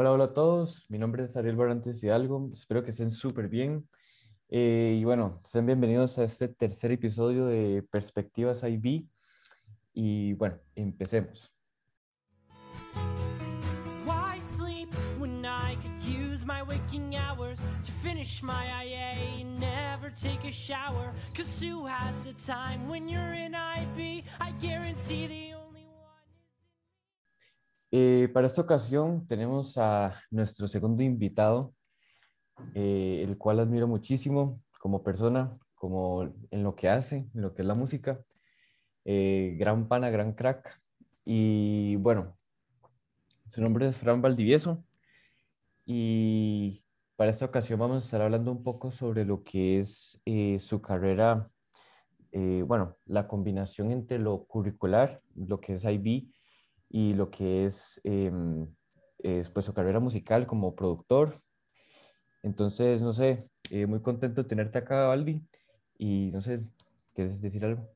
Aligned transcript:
Hola, 0.00 0.12
hola 0.12 0.24
a 0.24 0.32
todos. 0.32 0.82
Mi 0.88 0.98
nombre 0.98 1.24
es 1.24 1.36
Ariel 1.36 1.56
Barantes 1.56 2.02
Hidalgo. 2.02 2.48
Espero 2.54 2.82
que 2.82 2.90
estén 2.90 3.10
súper 3.10 3.50
bien. 3.50 3.86
Eh, 4.48 4.96
y 4.98 5.04
bueno, 5.04 5.42
sean 5.44 5.66
bienvenidos 5.66 6.16
a 6.16 6.24
este 6.24 6.48
tercer 6.48 6.90
episodio 6.92 7.44
de 7.44 7.82
Perspectivas 7.82 8.62
IB. 8.62 9.06
Y 9.92 10.32
bueno, 10.32 10.56
empecemos. 10.74 11.52
Why 14.06 14.40
sleep 14.40 14.88
when 15.18 15.44
I 15.44 15.76
could 15.82 16.02
use 16.02 16.46
my 16.46 16.62
waking 16.62 17.14
hours 17.16 17.60
to 17.84 17.92
finish 18.02 18.42
my 18.42 18.64
IA 18.82 19.44
never 19.44 20.10
take 20.10 20.48
a 20.48 20.50
shower? 20.50 21.12
Has 21.36 22.24
the 22.24 22.32
time 22.32 22.88
when 22.88 23.06
you're 23.06 23.34
in? 23.34 23.54
I 23.54 23.84
guarantee. 24.62 25.49
Eh, 27.92 28.28
para 28.32 28.46
esta 28.46 28.62
ocasión 28.62 29.26
tenemos 29.26 29.76
a 29.76 30.14
nuestro 30.30 30.68
segundo 30.68 31.02
invitado, 31.02 31.74
eh, 32.74 33.24
el 33.26 33.36
cual 33.36 33.58
admiro 33.58 33.88
muchísimo 33.88 34.62
como 34.78 35.02
persona, 35.02 35.58
como 35.74 36.32
en 36.50 36.62
lo 36.62 36.76
que 36.76 36.88
hace, 36.88 37.28
en 37.34 37.42
lo 37.42 37.52
que 37.52 37.62
es 37.62 37.68
la 37.68 37.74
música. 37.74 38.20
Eh, 39.04 39.56
gran 39.58 39.88
pana, 39.88 40.08
gran 40.10 40.34
crack. 40.34 40.80
Y 41.24 41.96
bueno, 41.96 42.36
su 43.48 43.60
nombre 43.60 43.88
es 43.88 43.98
Fran 43.98 44.22
Valdivieso. 44.22 44.84
Y 45.84 46.84
para 47.16 47.32
esta 47.32 47.46
ocasión 47.46 47.80
vamos 47.80 48.04
a 48.04 48.06
estar 48.06 48.22
hablando 48.22 48.52
un 48.52 48.62
poco 48.62 48.92
sobre 48.92 49.24
lo 49.24 49.42
que 49.42 49.80
es 49.80 50.20
eh, 50.24 50.58
su 50.60 50.80
carrera, 50.80 51.50
bueno, 52.32 52.96
la 53.06 53.26
combinación 53.26 53.90
entre 53.90 54.20
lo 54.20 54.44
curricular, 54.44 55.20
lo 55.34 55.60
que 55.60 55.74
es 55.74 55.84
IB, 55.84 56.30
y 56.90 57.14
lo 57.14 57.30
que 57.30 57.64
es, 57.66 58.00
em, 58.04 58.66
es, 59.18 59.48
pues, 59.48 59.64
su 59.64 59.72
carrera 59.72 60.00
musical 60.00 60.46
como 60.46 60.74
productor. 60.74 61.40
Entonces, 62.42 63.00
no 63.00 63.12
sé, 63.12 63.48
eh, 63.70 63.86
muy 63.86 64.00
contento 64.00 64.42
de 64.42 64.48
tenerte 64.48 64.78
acá, 64.78 65.06
Valdi. 65.06 65.40
Y 65.96 66.30
no 66.32 66.42
sé, 66.42 66.66
¿quieres 67.14 67.40
decir 67.40 67.64
algo? 67.64 67.88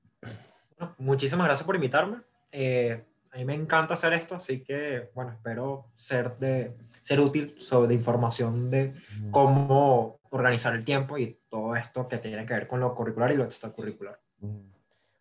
Bueno, 0.79 0.95
muchísimas 0.99 1.47
gracias 1.47 1.67
por 1.67 1.75
invitarme. 1.75 2.19
Eh, 2.53 3.05
a 3.33 3.39
mí 3.39 3.45
me 3.45 3.55
encanta 3.55 3.95
hacer 3.95 4.13
esto, 4.13 4.37
así 4.37 4.63
que, 4.63 5.11
bueno, 5.13 5.33
espero 5.33 5.91
ser, 5.97 6.37
de, 6.39 6.77
ser 7.01 7.19
útil 7.19 7.57
sobre 7.59 7.95
información 7.95 8.71
de 8.71 8.95
cómo 9.33 10.21
organizar 10.31 10.75
el 10.75 10.85
tiempo 10.85 11.19
y 11.19 11.41
todo 11.49 11.75
esto 11.75 12.07
que 12.07 12.19
tiene 12.19 12.47
que 12.47 12.55
ver 12.55 12.69
con 12.69 12.79
lo 12.79 12.95
curricular 12.95 13.33
y 13.33 13.37
lo 13.37 13.45
extracurricular. 13.45 14.21
Ujú. 14.41 14.74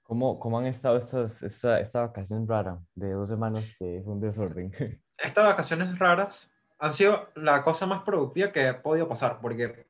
¿Cómo, 0.03 0.37
cómo 0.37 0.59
han 0.59 0.65
estado 0.65 0.97
estas, 0.97 1.41
esta, 1.41 1.79
esta 1.79 2.01
vacación 2.01 2.47
rara 2.47 2.81
de 2.93 3.13
dos 3.13 3.29
semanas 3.29 3.73
que 3.79 4.01
fue 4.03 4.13
un 4.13 4.19
desorden? 4.19 4.71
Estas 5.17 5.45
vacaciones 5.45 5.97
raras 5.97 6.51
han 6.77 6.91
sido 6.91 7.29
la 7.35 7.63
cosa 7.63 7.85
más 7.85 8.03
productiva 8.03 8.51
que 8.51 8.67
he 8.67 8.73
podido 8.73 9.07
pasar, 9.07 9.39
porque 9.39 9.87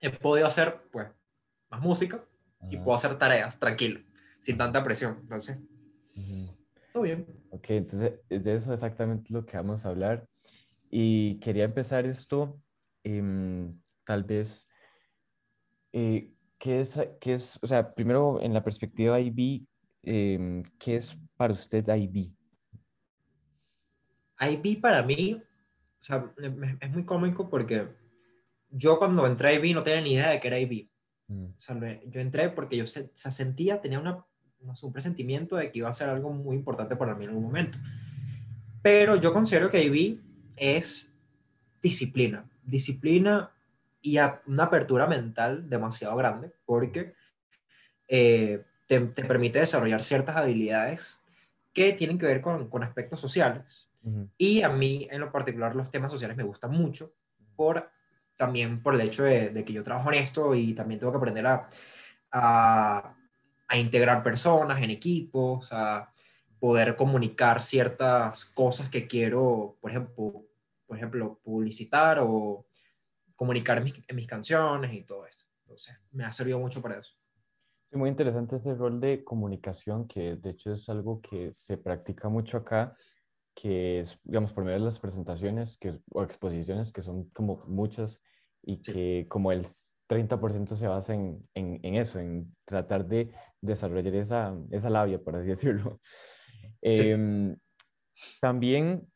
he 0.00 0.10
podido 0.10 0.46
hacer, 0.46 0.88
pues, 0.90 1.08
más 1.70 1.80
música 1.82 2.24
y 2.70 2.76
Ajá. 2.76 2.84
puedo 2.84 2.96
hacer 2.96 3.18
tareas 3.18 3.58
tranquilo, 3.58 4.00
sin 4.38 4.56
tanta 4.56 4.82
presión. 4.82 5.18
Entonces, 5.20 5.58
Ujú. 6.16 6.56
todo 6.92 7.02
bien. 7.02 7.26
Ok, 7.50 7.70
entonces 7.70 8.20
es 8.30 8.42
de 8.42 8.54
eso 8.54 8.72
exactamente 8.72 9.32
lo 9.34 9.44
que 9.44 9.58
vamos 9.58 9.84
a 9.84 9.90
hablar. 9.90 10.26
Y 10.88 11.38
quería 11.40 11.64
empezar 11.64 12.06
esto, 12.06 12.58
em, 13.04 13.78
tal 14.04 14.24
vez, 14.24 14.66
eh, 15.92 16.32
¿qué 16.62 16.80
es, 16.80 17.00
qué 17.20 17.34
es, 17.34 17.58
o 17.60 17.66
sea, 17.66 17.92
primero 17.92 18.40
en 18.40 18.54
la 18.54 18.62
perspectiva 18.62 19.18
IB, 19.18 19.66
em, 20.04 20.62
¿qué 20.78 20.94
es 20.94 21.18
para 21.36 21.52
usted 21.52 21.84
IB? 21.92 22.30
IB 24.38 24.80
para 24.80 25.02
mí, 25.02 25.42
o 25.42 25.42
sea, 25.98 26.32
es, 26.80 26.90
muy 26.92 27.04
cómico 27.04 27.50
porque 27.50 27.88
yo 28.70 28.96
cuando 28.96 29.26
entré 29.26 29.48
a 29.48 29.54
IB 29.54 29.74
no 29.74 29.82
tenía 29.82 30.00
ni 30.02 30.12
idea 30.12 30.30
de 30.30 30.38
que 30.38 30.46
era 30.46 30.60
IB. 30.60 30.88
Mm, 31.26 31.46
O 31.46 31.60
sea, 31.60 31.76
yo 32.06 32.20
entré 32.20 32.50
porque 32.50 32.76
yo 32.76 32.86
se, 32.86 33.10
se 33.12 33.32
sentía, 33.32 33.80
tenía 33.80 33.98
una, 33.98 34.24
no 34.60 34.76
sé, 34.76 34.86
un 34.86 34.92
presentimiento 34.92 35.56
de 35.56 35.72
que 35.72 35.80
iba 35.80 35.88
a 35.88 35.94
ser 35.94 36.10
algo 36.10 36.32
muy 36.32 36.54
importante 36.54 36.94
para 36.94 37.16
mí 37.16 37.24
en 37.24 37.30
algún 37.30 37.44
momento. 37.44 37.78
Pero 38.82 39.16
yo 39.16 39.32
considero 39.32 39.68
que 39.68 39.82
IB 39.82 40.20
es 40.56 41.12
disciplina, 41.82 42.48
disciplina 42.62 43.51
y 44.02 44.18
a- 44.18 44.42
una 44.46 44.64
apertura 44.64 45.06
mental 45.06 45.68
demasiado 45.70 46.16
grande 46.16 46.52
porque 46.66 47.14
eh, 48.08 48.64
te, 48.86 49.00
te 49.00 49.24
permite 49.24 49.60
desarrollar 49.60 50.02
ciertas 50.02 50.36
habilidades 50.36 51.20
que 51.72 51.92
tienen 51.94 52.18
que 52.18 52.26
ver 52.26 52.40
con, 52.40 52.68
con 52.68 52.82
aspectos 52.82 53.20
sociales. 53.20 53.88
ujú, 54.04 54.28
Y 54.36 54.62
a 54.62 54.68
mí, 54.68 55.08
en 55.10 55.20
lo 55.20 55.32
particular, 55.32 55.74
los 55.74 55.90
temas 55.90 56.10
sociales 56.10 56.36
me 56.36 56.42
gustan 56.42 56.72
mucho, 56.72 57.14
por, 57.56 57.90
también 58.36 58.82
por 58.82 58.94
el 58.94 59.00
hecho 59.02 59.22
de, 59.24 59.50
de 59.50 59.64
que 59.64 59.72
yo 59.72 59.84
trabajo 59.84 60.12
en 60.12 60.18
esto 60.18 60.54
y 60.54 60.74
también 60.74 61.00
tengo 61.00 61.12
que 61.12 61.18
aprender 61.18 61.46
a, 61.46 61.68
a, 62.30 63.14
a 63.68 63.76
integrar 63.78 64.22
personas 64.22 64.82
en 64.82 64.90
equipos, 64.90 65.72
a 65.72 66.12
poder 66.58 66.96
comunicar 66.96 67.62
ciertas 67.62 68.44
cosas 68.44 68.88
que 68.90 69.06
quiero, 69.08 69.76
por 69.80 69.90
ejemplo, 69.90 70.44
por 70.86 70.96
ejemplo 70.96 71.40
publicitar 71.42 72.18
o 72.20 72.66
comunicar 73.42 73.82
mis, 73.82 74.00
mis 74.14 74.28
canciones 74.28 74.92
y 74.94 75.02
todo 75.02 75.26
esto. 75.26 75.44
Entonces, 75.64 75.98
me 76.12 76.24
ha 76.24 76.30
servido 76.32 76.60
mucho 76.60 76.80
para 76.80 77.00
eso. 77.00 77.10
Sí, 77.90 77.98
muy 77.98 78.08
interesante 78.08 78.54
ese 78.54 78.72
rol 78.76 79.00
de 79.00 79.24
comunicación, 79.24 80.06
que 80.06 80.36
de 80.36 80.50
hecho 80.50 80.72
es 80.72 80.88
algo 80.88 81.20
que 81.20 81.52
se 81.52 81.76
practica 81.76 82.28
mucho 82.28 82.58
acá, 82.58 82.96
que 83.52 83.98
es, 83.98 84.20
digamos, 84.22 84.52
por 84.52 84.62
medio 84.62 84.78
de 84.78 84.84
las 84.84 85.00
presentaciones 85.00 85.76
que, 85.76 85.98
o 86.12 86.22
exposiciones, 86.22 86.92
que 86.92 87.02
son 87.02 87.30
como 87.30 87.64
muchas, 87.66 88.20
y 88.62 88.76
Sí. 88.76 88.92
que 88.92 89.26
como 89.28 89.50
el 89.50 89.66
30% 90.08 90.76
se 90.76 90.86
basa 90.86 91.12
en, 91.14 91.44
en, 91.54 91.80
en 91.82 91.96
eso, 91.96 92.20
en 92.20 92.54
tratar 92.64 93.04
de 93.08 93.34
desarrollar 93.60 94.14
esa, 94.14 94.56
esa 94.70 94.88
labia, 94.88 95.18
por 95.20 95.34
así 95.34 95.48
decirlo. 95.56 96.00
Sí. 96.04 97.10
Em, 97.10 97.56
también 98.40 99.10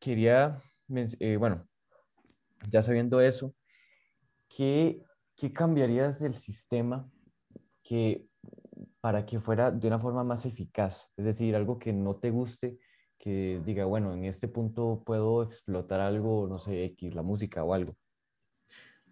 quería, 0.00 0.60
eh, 1.20 1.36
bueno, 1.36 1.68
ya 2.70 2.82
sabiendo 2.82 3.20
eso, 3.20 3.54
¿qué, 4.58 5.04
qué 5.36 5.52
cambiarías 5.52 6.18
del 6.18 6.34
sistema 6.34 7.08
que 7.84 8.26
para 9.00 9.24
que 9.24 9.38
fuera 9.38 9.70
de 9.70 9.86
una 9.86 10.00
forma 10.00 10.24
más 10.24 10.46
eficaz? 10.46 11.12
Es 11.16 11.24
decir, 11.24 11.54
algo 11.54 11.78
que 11.78 11.92
no 11.92 12.16
te 12.16 12.30
guste, 12.30 12.80
que 13.18 13.62
diga, 13.64 13.84
bueno, 13.84 14.12
en 14.12 14.24
este 14.24 14.48
punto 14.48 15.04
puedo 15.06 15.44
explotar 15.44 16.00
algo, 16.00 16.48
no 16.48 16.58
sé, 16.58 16.84
X, 16.86 17.14
la 17.14 17.22
música 17.22 17.62
o 17.62 17.72
algo. 17.72 17.96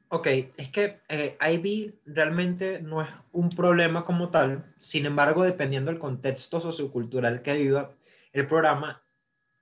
Ok, 0.08 0.26
es 0.56 0.68
que 0.70 1.00
eh, 1.08 1.36
IB 1.40 2.00
realmente 2.06 2.80
no 2.80 3.02
es 3.02 3.08
un 3.32 3.50
problema 3.50 4.04
como 4.04 4.30
tal, 4.30 4.74
sin 4.78 5.04
embargo, 5.06 5.44
dependiendo 5.44 5.90
del 5.90 5.98
contexto 6.00 6.60
sociocultural 6.60 7.42
que 7.42 7.54
viva 7.54 7.96
el 8.32 8.46
programa, 8.46 9.04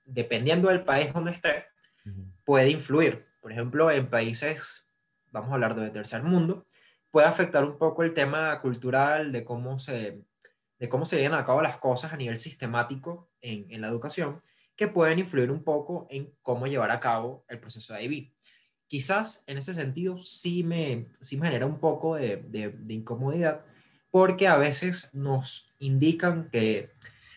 dependiendo 0.05 0.69
del 0.69 0.85
país 0.85 1.13
donde 1.15 1.33
esté, 1.33 1.67
Ujú, 2.07 2.33
puede 2.45 2.71
influir. 2.71 3.27
Por 3.41 3.53
ejemplo, 3.53 3.91
en 3.91 4.11
países, 4.11 4.84
vamos 5.35 5.51
a 5.51 5.55
hablar 5.55 5.75
de 5.75 5.91
tercer 5.91 6.23
mundo, 6.23 6.65
puede 7.11 7.27
afectar 7.27 7.65
un 7.65 7.77
poco 7.77 8.05
el 8.05 8.15
tema 8.15 8.61
cultural 8.61 9.33
de 9.33 9.45
cómo 9.45 9.79
se, 9.79 10.25
de 10.79 10.89
cómo 10.89 11.05
se 11.05 11.19
llevan 11.19 11.39
a 11.39 11.45
cabo 11.45 11.61
las 11.61 11.79
cosas 11.79 12.13
a 12.13 12.17
nivel 12.17 12.39
sistemático 12.39 13.31
en, 13.41 13.67
en 13.69 13.81
la 13.81 13.89
educación, 13.89 14.41
que 14.77 14.89
pueden 14.89 15.19
influir 15.19 15.51
un 15.51 15.65
poco 15.65 16.07
en 16.09 16.33
cómo 16.41 16.67
llevar 16.67 16.93
a 16.93 17.01
cabo 17.01 17.45
el 17.49 17.59
proceso 17.59 17.95
de 17.95 18.05
IB. 18.05 18.33
Quizás 18.87 19.43
en 19.47 19.59
ese 19.59 19.75
sentido 19.75 20.19
sí 20.19 20.63
me, 20.63 21.09
sí 21.21 21.37
me 21.37 21.49
genera 21.49 21.67
un 21.67 21.81
poco 21.81 22.15
de, 22.15 22.37
de, 22.49 22.71
de 22.71 22.95
incomodidad, 22.95 23.65
porque 24.11 24.47
a 24.47 24.57
veces 24.57 25.15
nos 25.15 25.75
indican 25.81 26.49
que, 26.51 26.93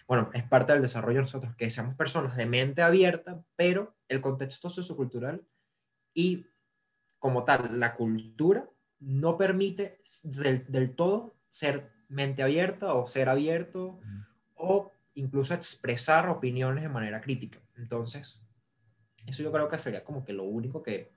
bueno, 0.08 0.30
es 0.36 0.44
parte 0.44 0.74
del 0.74 0.84
desarrollo 0.84 1.18
de 1.18 1.24
nosotros, 1.24 1.56
que 1.56 1.72
seamos 1.72 1.96
personas 1.96 2.38
de 2.38 2.46
mente 2.46 2.84
abierta, 2.84 3.44
pero 3.56 3.96
el 4.08 4.22
contexto 4.22 4.70
sociocultural 4.70 5.44
y 6.14 6.46
como 7.20 7.44
tal, 7.44 7.80
la 7.80 7.96
cultura 7.96 8.70
no 9.00 9.38
permite 9.38 10.00
del, 10.24 10.66
del 10.68 10.96
todo 10.96 11.36
ser 11.50 11.92
mente 12.10 12.44
abierta 12.44 12.94
o 12.94 13.06
ser 13.06 13.30
abierto 13.30 14.00
o 14.56 14.92
incluso 15.14 15.54
expresar 15.54 16.30
opiniones 16.30 16.84
de 16.84 16.90
manera 16.90 17.22
crítica. 17.22 17.60
Entonces, 17.76 18.42
eso 19.26 19.44
yo 19.44 19.52
creo 19.52 19.68
que 19.68 19.78
sería 19.78 20.04
como 20.04 20.24
que 20.24 20.34
lo 20.34 20.44
único 20.44 20.84
que, 20.84 21.12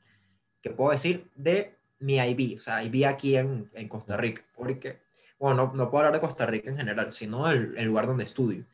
que 0.63 0.71
puedo 0.71 0.91
decir 0.91 1.31
de 1.37 1.77
mi 2.01 2.19
IB, 2.19 2.57
o 2.59 2.61
sea, 2.61 2.83
IB 2.83 3.07
aquí 3.07 3.37
en, 3.37 3.71
en 3.75 3.89
Costa 3.89 4.17
Rica, 4.17 4.43
porque, 4.57 5.03
bueno, 5.39 5.67
no, 5.67 5.73
no 5.75 5.91
puedo 5.91 6.07
hablar 6.07 6.15
de 6.21 6.27
Costa 6.27 6.47
Rica 6.47 6.71
en 6.71 6.77
general, 6.77 7.13
sino 7.13 7.51
el, 7.51 7.77
el 7.77 7.85
lugar 7.85 8.07
donde 8.07 8.25
estudio. 8.25 8.65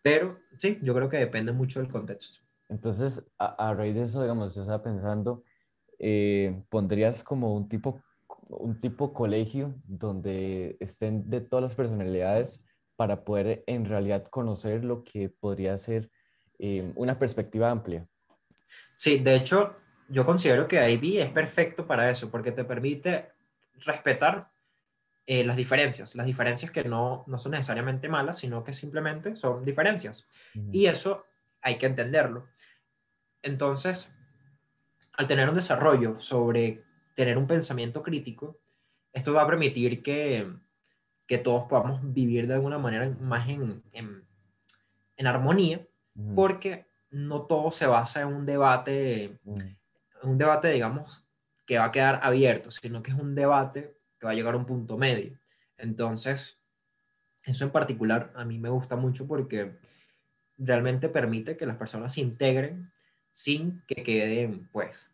Pero 0.00 0.40
sí, 0.58 0.78
yo 0.82 0.94
creo 0.94 1.08
que 1.08 1.18
depende 1.18 1.52
mucho 1.52 1.80
del 1.80 1.90
contexto. 1.90 2.40
Entonces, 2.68 3.22
a, 3.38 3.68
a 3.68 3.74
raíz 3.74 3.94
de 3.94 4.04
eso, 4.04 4.22
digamos, 4.22 4.54
yo 4.54 4.62
estaba 4.62 4.82
pensando, 4.82 5.44
eh, 6.04 6.60
pondrías 6.68 7.22
como 7.22 7.54
un 7.54 7.68
tipo, 7.68 8.02
un 8.48 8.80
tipo 8.80 9.12
colegio 9.12 9.72
donde 9.84 10.76
estén 10.80 11.30
de 11.30 11.40
todas 11.40 11.62
las 11.62 11.74
personalidades 11.76 12.60
para 12.96 13.24
poder 13.24 13.62
en 13.68 13.84
realidad 13.84 14.24
conocer 14.28 14.84
lo 14.84 15.04
que 15.04 15.28
podría 15.28 15.78
ser 15.78 16.10
eh, 16.58 16.92
una 16.96 17.20
perspectiva 17.20 17.70
amplia. 17.70 18.04
Sí, 18.96 19.18
de 19.18 19.36
hecho, 19.36 19.76
yo 20.08 20.26
considero 20.26 20.66
que 20.66 20.90
IB 20.90 21.22
es 21.22 21.30
perfecto 21.30 21.86
para 21.86 22.10
eso, 22.10 22.32
porque 22.32 22.50
te 22.50 22.64
permite 22.64 23.30
respetar 23.78 24.50
eh, 25.24 25.44
las 25.44 25.54
diferencias, 25.54 26.16
las 26.16 26.26
diferencias 26.26 26.72
que 26.72 26.82
no, 26.82 27.22
no 27.28 27.38
son 27.38 27.52
necesariamente 27.52 28.08
malas, 28.08 28.38
sino 28.38 28.64
que 28.64 28.72
simplemente 28.72 29.36
son 29.36 29.64
diferencias. 29.64 30.26
Y 30.72 30.86
eso 30.86 31.24
hay 31.60 31.78
que 31.78 31.86
entenderlo. 31.86 32.48
Entonces, 33.40 34.12
al 35.16 35.26
tener 35.26 35.48
un 35.48 35.54
desarrollo 35.54 36.20
sobre 36.20 36.82
tener 37.14 37.36
un 37.38 37.46
pensamiento 37.46 38.02
crítico, 38.02 38.58
esto 39.12 39.32
va 39.34 39.42
a 39.42 39.46
permitir 39.46 40.02
que, 40.02 40.50
que 41.26 41.38
todos 41.38 41.64
podamos 41.64 42.00
vivir 42.12 42.46
de 42.46 42.54
alguna 42.54 42.78
manera 42.78 43.08
más 43.20 43.48
en, 43.48 43.82
en, 43.92 44.24
en 45.16 45.26
armonía, 45.26 45.86
porque 46.34 46.86
no 47.10 47.42
todo 47.42 47.72
se 47.72 47.86
basa 47.86 48.22
en 48.22 48.28
un 48.28 48.46
debate, 48.46 49.38
un 50.22 50.38
debate, 50.38 50.68
digamos, 50.68 51.26
que 51.66 51.78
va 51.78 51.86
a 51.86 51.92
quedar 51.92 52.20
abierto, 52.22 52.70
sino 52.70 53.02
que 53.02 53.10
es 53.10 53.18
un 53.18 53.34
debate 53.34 53.98
que 54.18 54.26
va 54.26 54.32
a 54.32 54.34
llegar 54.34 54.54
a 54.54 54.58
un 54.58 54.66
punto 54.66 54.96
medio. 54.98 55.38
Entonces, 55.76 56.58
eso 57.44 57.64
en 57.64 57.70
particular 57.70 58.32
a 58.36 58.44
mí 58.44 58.58
me 58.58 58.68
gusta 58.68 58.96
mucho 58.96 59.26
porque 59.26 59.78
realmente 60.58 61.08
permite 61.08 61.56
que 61.56 61.66
las 61.66 61.76
personas 61.76 62.14
se 62.14 62.20
integren 62.20 62.91
sin 63.32 63.82
que 63.86 64.02
queden, 64.02 64.68
pues, 64.72 65.08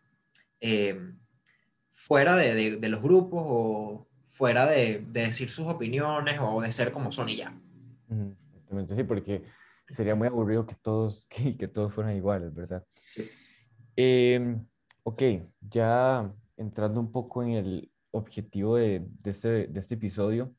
eh, 0.60 1.00
fuera 1.92 2.36
de, 2.36 2.76
de, 2.76 2.88
los 2.88 3.02
grupos 3.02 3.42
o 3.44 4.06
fuera 4.28 4.66
de, 4.66 5.04
de, 5.08 5.22
decir 5.22 5.48
sus 5.48 5.66
opiniones 5.66 6.38
o 6.40 6.60
de 6.60 6.70
ser 6.72 6.92
como 6.92 7.10
son 7.10 7.28
y 7.28 7.36
ya. 7.36 7.60
Exactamente, 8.08 8.94
sí, 8.94 9.04
porque 9.04 9.44
sería 9.88 10.14
muy 10.14 10.28
aburrido 10.28 10.66
que 10.66 10.74
todos, 10.74 11.26
que, 11.30 11.56
que 11.56 11.68
todos 11.68 11.92
fueran 11.92 12.16
iguales, 12.16 12.54
¿verdad? 12.54 12.84
Em, 13.96 14.64
ok, 15.02 15.22
ya 15.60 16.32
entrando 16.56 17.00
un 17.00 17.10
poco 17.10 17.42
en 17.42 17.50
el 17.50 17.90
objetivo 18.10 18.76
de, 18.76 19.06
de 19.22 19.30
este, 19.30 19.48
de 19.68 19.80
este 19.80 19.94
episodio, 19.94 20.54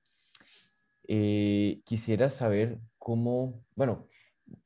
eh, 1.07 1.81
quisiera 1.85 2.29
saber 2.29 2.79
cómo, 2.97 3.65
bueno, 3.75 4.07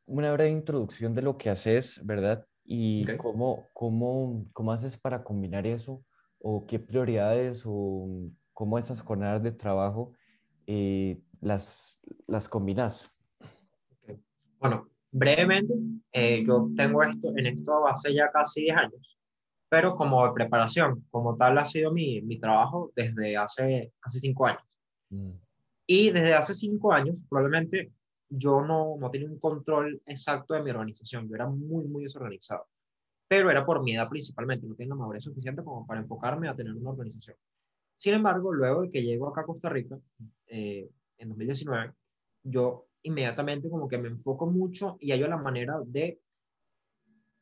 una 0.06 0.32
breve 0.34 0.52
introducción 0.52 1.14
de 1.14 1.22
lo 1.22 1.38
que 1.38 1.50
haces, 1.50 2.02
¿verdad? 2.04 2.46
Y 2.66 3.06
cómo, 3.18 3.70
cómo, 3.74 4.46
cómo 4.54 4.72
haces 4.72 4.98
para 4.98 5.24
combinar 5.24 5.68
eso, 5.68 6.04
o 6.40 6.66
qué 6.66 6.80
prioridades, 6.80 7.64
o 7.66 8.30
cómo 8.54 8.78
esas 8.78 9.02
jornadas 9.02 9.44
de 9.44 9.52
trabajo 9.52 10.14
eh, 10.68 11.20
las, 11.42 12.00
las 12.28 12.48
combinas. 12.48 13.12
Bueno, 14.60 14.88
brevemente, 15.12 15.74
eh, 16.12 16.44
yo 16.46 16.70
tengo 16.76 17.04
esto 17.04 17.34
en 17.36 17.48
esto 17.48 17.86
hace 17.88 18.14
ya 18.14 18.32
casi 18.32 18.64
10 18.64 18.78
años, 18.78 19.20
pero 19.68 19.96
como 19.96 20.34
preparación, 20.34 21.06
como 21.12 21.36
tal 21.36 21.58
ha 21.58 21.66
sido 21.66 21.92
mi, 21.92 22.22
mi 22.22 22.40
trabajo 22.40 22.92
desde 22.96 23.36
hace 23.36 23.92
casi 24.00 24.20
5 24.20 24.46
años. 24.46 24.78
Mm. 25.10 25.32
Y 25.86 26.12
desde 26.12 26.34
hace 26.34 26.54
5 26.54 26.94
años, 26.94 27.20
probablemente 27.30 27.92
yo 28.36 28.62
no, 28.62 28.98
no 29.00 29.12
tenía 29.12 29.30
un 29.30 29.40
control 29.40 30.02
exacto 30.06 30.56
de 30.56 30.64
mi 30.64 30.72
organización, 30.72 31.30
yo 31.30 31.36
era 31.36 31.48
muy, 31.48 31.86
muy 31.86 32.04
desorganizado, 32.04 32.68
pero 33.28 33.52
era 33.52 33.66
por 33.66 33.84
mi 33.84 33.96
edad 33.96 34.10
principalmente, 34.10 34.66
no 34.66 34.76
tenía 34.76 34.96
la 34.96 35.02
madurez 35.02 35.24
suficiente 35.24 35.64
como 35.64 35.86
para 35.86 36.02
enfocarme 36.02 36.50
a 36.50 36.56
tener 36.56 36.74
una 36.74 36.90
organización. 36.90 37.38
Sin 37.96 38.16
embargo, 38.16 38.52
luego 38.52 38.82
de 38.82 38.90
que 38.90 39.04
llego 39.04 39.28
acá 39.28 39.42
a 39.42 39.46
Costa 39.46 39.70
Rica, 39.70 39.98
eh, 40.48 40.90
en 41.18 41.30
2019, 41.30 41.94
yo 42.44 42.88
inmediatamente 43.04 43.70
como 43.70 43.88
que 43.88 43.98
me 43.98 44.10
enfoco 44.10 44.48
mucho 44.48 44.98
y 45.00 45.12
hallo 45.12 45.28
la 45.28 45.38
manera 45.38 45.80
de 45.86 46.20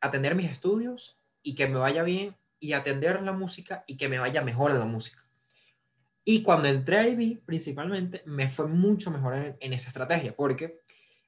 atender 0.02 0.36
mis 0.36 0.52
estudios 0.52 1.18
y 1.42 1.56
que 1.56 1.68
me 1.68 1.78
vaya 1.78 2.04
bien 2.04 2.36
y 2.60 2.74
atender 2.74 3.22
la 3.22 3.32
música 3.32 3.84
y 3.88 3.98
que 3.98 4.10
me 4.10 4.20
vaya 4.20 4.44
mejor 4.44 4.72
en 4.72 4.80
la 4.80 4.86
música. 4.86 5.21
Y 6.24 6.44
cuando 6.44 6.68
entré 6.68 6.98
a 6.98 7.08
IB, 7.08 7.44
principalmente, 7.46 8.22
me 8.26 8.48
fue 8.48 8.68
mucho 8.68 9.10
mejor 9.10 9.58
en, 9.60 9.74
esa 9.74 9.90
estrategia, 9.90 10.36
porque 10.36 10.82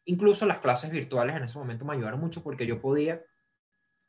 incluso 0.06 0.46
las 0.46 0.60
clases 0.60 0.92
virtuales 0.92 1.36
en 1.36 1.44
ese 1.44 1.58
momento 1.58 1.86
me 1.86 1.94
ayudaron 1.94 2.20
mucho 2.20 2.44
porque 2.44 2.68
yo 2.68 2.80
podía 2.80 3.24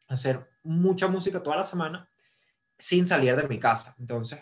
hacer 0.09 0.47
mucha 0.63 1.09
música 1.09 1.43
toda 1.43 1.57
la 1.57 1.65
semana 1.65 2.09
sin 2.77 3.07
salir 3.07 3.35
de 3.37 3.49
mi 3.49 3.59
casa. 3.59 3.95
Entonces, 3.99 4.41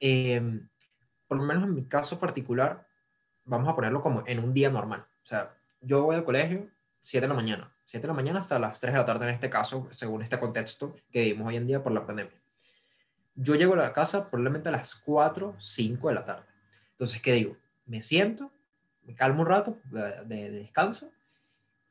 em, 0.00 0.68
por 1.28 1.38
lo 1.38 1.44
menos 1.44 1.64
en 1.64 1.74
mi 1.74 1.86
caso 1.86 2.18
particular, 2.18 2.86
vamos 3.44 3.68
a 3.68 3.76
ponerlo 3.76 4.02
como 4.02 4.24
en 4.26 4.40
un 4.40 4.52
día 4.52 4.70
normal. 4.70 5.06
O 5.22 5.26
sea, 5.26 5.54
yo 5.80 6.04
voy 6.04 6.16
al 6.16 6.24
colegio 6.24 6.68
7 7.02 7.24
de 7.26 7.28
la 7.28 7.34
mañana, 7.34 7.72
7 7.86 8.02
de 8.02 8.08
la 8.08 8.14
mañana 8.14 8.40
hasta 8.40 8.58
las 8.58 8.80
3 8.80 8.94
de 8.94 8.98
la 8.98 9.04
tarde 9.06 9.24
en 9.26 9.34
este 9.34 9.50
caso, 9.50 9.86
según 9.92 10.22
este 10.22 10.40
contexto 10.40 10.94
que 11.10 11.20
vivimos 11.22 11.48
hoy 11.48 11.56
en 11.56 11.66
día 11.66 11.82
por 11.82 11.92
la 11.92 12.04
pandemia 12.04 12.41
yo 13.34 13.54
llego 13.54 13.74
a 13.74 13.78
la 13.78 13.92
casa 13.92 14.30
probablemente 14.30 14.68
a 14.68 14.72
las 14.72 14.94
4, 14.94 15.56
5 15.58 16.08
de 16.08 16.14
la 16.14 16.24
tarde. 16.24 16.46
Entonces, 16.90 17.20
¿qué 17.20 17.32
digo? 17.32 17.56
Me 17.86 18.00
siento, 18.00 18.52
me 19.02 19.14
calmo 19.14 19.42
un 19.42 19.48
rato 19.48 19.78
de, 19.90 20.50
descanso 20.50 21.10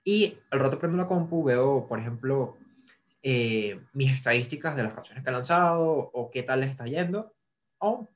y 0.03 0.37
al 0.49 0.59
rato 0.59 0.79
prendo 0.79 0.97
la 0.97 1.07
compu, 1.07 1.43
veo, 1.43 1.87
por 1.87 1.99
ejemplo, 1.99 2.57
eh, 3.21 3.79
mis 3.93 4.13
estadísticas 4.13 4.75
de 4.75 4.83
las 4.83 4.93
canciones 4.93 5.23
que 5.23 5.29
he 5.29 5.33
lanzado 5.33 5.83
o 5.83 6.31
qué 6.31 6.43
tal 6.43 6.61
les 6.61 6.69
está 6.69 6.85
yendo. 6.85 7.33
O 7.77 8.07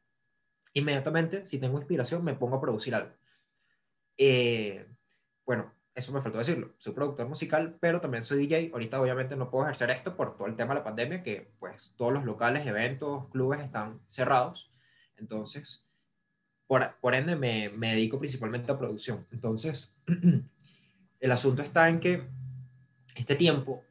inmediatamente, 0.74 1.46
si 1.48 1.60
tengo 1.60 1.78
inspiración, 1.78 2.24
me 2.24 2.34
pongo 2.34 2.58
a 2.58 2.62
producir 2.62 2.96
algo. 2.96 3.12
Eh, 4.18 4.88
bueno, 5.46 5.75
eso 5.96 6.12
me 6.12 6.20
faltó 6.20 6.38
decirlo, 6.38 6.74
soy 6.78 6.94
productor 6.94 7.28
musical, 7.28 7.78
pero 7.80 8.02
también 8.02 8.24
soy 8.24 8.40
DJ. 8.40 8.72
Ahorita 8.74 9.02
obviamente 9.02 9.38
no 9.38 9.50
puedo 9.50 9.64
ejercer 9.64 9.92
esto 9.92 10.18
por 10.18 10.36
todo 10.36 10.48
el 10.48 10.58
tema 10.58 10.74
de 10.74 10.80
la 10.82 10.84
pandemia, 10.84 11.24
que 11.24 11.54
pues 11.58 11.94
todos 11.96 12.12
los 12.12 12.26
locales, 12.26 12.68
eventos, 12.68 13.30
clubes 13.30 13.62
están 13.62 14.02
cerrados. 14.10 14.70
Entonces, 15.16 15.88
por, 16.68 16.98
por 17.00 17.16
ende 17.16 17.38
me, 17.38 17.70
me 17.70 17.92
dedico 17.92 18.20
principalmente 18.20 18.74
a 18.74 18.78
producción. 18.78 19.26
Entonces, 19.32 19.96
el 21.22 21.32
asunto 21.32 21.62
está 21.62 21.88
en 21.88 22.02
que 22.02 22.28
este 23.16 23.38
tiempo, 23.38 23.82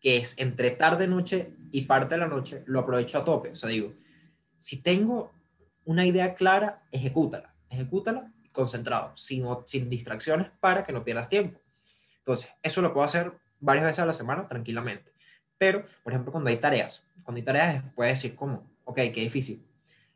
que 0.00 0.16
es 0.16 0.40
entre 0.40 0.72
tarde, 0.72 1.06
noche 1.06 1.54
y 1.70 1.82
parte 1.82 2.16
de 2.16 2.22
la 2.22 2.26
noche, 2.26 2.64
lo 2.66 2.80
aprovecho 2.80 3.18
a 3.18 3.24
tope. 3.24 3.50
O 3.50 3.56
sea, 3.56 3.68
digo, 3.68 3.94
si 4.56 4.82
tengo 4.82 5.32
una 5.84 6.04
idea 6.06 6.34
clara, 6.34 6.82
ejecútala, 6.90 7.54
ejecútala 7.70 8.32
concentrado, 8.52 9.16
sin, 9.16 9.44
sin 9.66 9.90
distracciones 9.90 10.50
para 10.60 10.84
que 10.84 10.92
no 10.92 11.04
pierdas 11.04 11.28
tiempo. 11.28 11.60
Entonces, 12.18 12.54
eso 12.62 12.82
lo 12.82 12.92
puedo 12.92 13.04
hacer 13.04 13.32
varias 13.58 13.86
veces 13.86 14.00
a 14.00 14.06
la 14.06 14.12
semana 14.12 14.46
tranquilamente. 14.46 15.12
Pero, 15.58 15.84
por 16.02 16.12
ejemplo, 16.12 16.32
cuando 16.32 16.50
hay 16.50 16.58
tareas, 16.58 17.04
cuando 17.24 17.38
hay 17.38 17.44
tareas, 17.44 17.84
puedes 17.94 18.18
decir 18.18 18.36
como, 18.36 18.70
ok, 18.84 18.96
qué 18.96 19.20
difícil. 19.20 19.66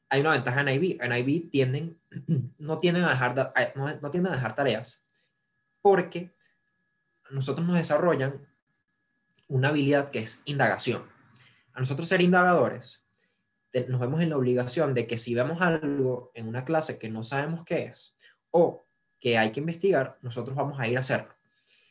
Hay 0.08 0.20
una 0.20 0.32
ventaja 0.32 0.61
en 0.61 0.68
IB. 0.68 0.99
En 1.00 1.12
IB 1.12 1.50
tienden, 1.50 1.99
no, 2.58 2.78
tienden 2.78 3.04
a 3.04 3.11
dejar, 3.11 3.34
no, 3.75 3.92
no 4.00 4.11
tienden 4.11 4.32
a 4.32 4.37
dejar 4.37 4.54
tareas 4.54 5.04
porque 5.82 6.34
nosotros 7.30 7.64
nos 7.64 7.76
desarrollan 7.76 8.44
una 9.46 9.68
habilidad 9.68 10.11
que 10.11 10.18
es 10.18 10.42
indagación. 10.44 11.04
A 11.72 11.80
nosotros 11.80 12.08
ser 12.08 12.22
indagadores, 12.22 13.05
nos 13.88 14.00
vemos 14.00 14.21
en 14.21 14.30
la 14.30 14.37
obligación 14.37 14.95
de 14.95 15.06
que 15.06 15.18
si 15.18 15.35
vemos 15.35 15.61
algo 15.61 16.30
en 16.35 16.49
una 16.49 16.64
clase 16.64 16.99
que 16.99 17.09
no 17.09 17.23
sabemos 17.23 17.64
qué 17.64 17.85
es, 17.85 18.14
o 18.50 18.87
que 19.18 19.38
hay 19.38 19.52
que 19.52 19.61
investigar, 19.61 20.18
nosotros 20.23 20.56
vamos 20.56 20.78
a 20.80 20.88
ir 20.88 20.97
a 20.97 21.00
hacerlo. 21.00 21.35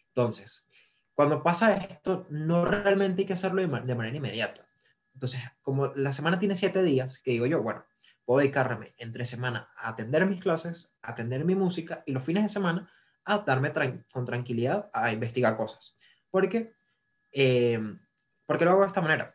Entonces, 0.08 0.66
cuando 1.14 1.44
pasa 1.44 1.76
esto, 1.78 2.26
no 2.30 2.66
realmente 2.66 3.22
hay 3.22 3.26
que 3.26 3.34
hacerlo 3.34 3.62
de, 3.62 3.68
manera 3.68 4.16
inmediata. 4.16 4.68
Entonces, 5.14 5.42
como 5.62 5.88
la 5.96 6.12
semana 6.12 6.40
tiene 6.40 6.56
siete 6.56 6.84
días, 6.84 7.20
que 7.20 7.32
digo 7.32 7.46
yo, 7.46 7.62
bueno, 7.62 7.86
puedo 8.26 8.40
dedicarme 8.40 8.94
entre 8.98 9.24
semana 9.24 9.70
a 9.78 9.90
atender 9.90 10.26
mis 10.26 10.42
clases, 10.42 10.94
a 11.02 11.12
atender 11.12 11.46
mi 11.46 11.56
música 11.56 12.04
y 12.06 12.12
los 12.12 12.24
fines 12.24 12.44
de 12.44 12.50
semana 12.50 12.90
a 13.24 13.40
darme 13.40 13.72
con 14.12 14.26
tranquilidad 14.26 14.90
a 14.94 15.12
investigar 15.12 15.58
cosas. 15.58 15.96
Porque, 16.30 16.74
eh, 17.32 17.80
porque 18.46 18.66
lo 18.66 18.72
hago 18.72 18.82
de 18.82 18.88
esta 18.88 19.02
manera. 19.02 19.35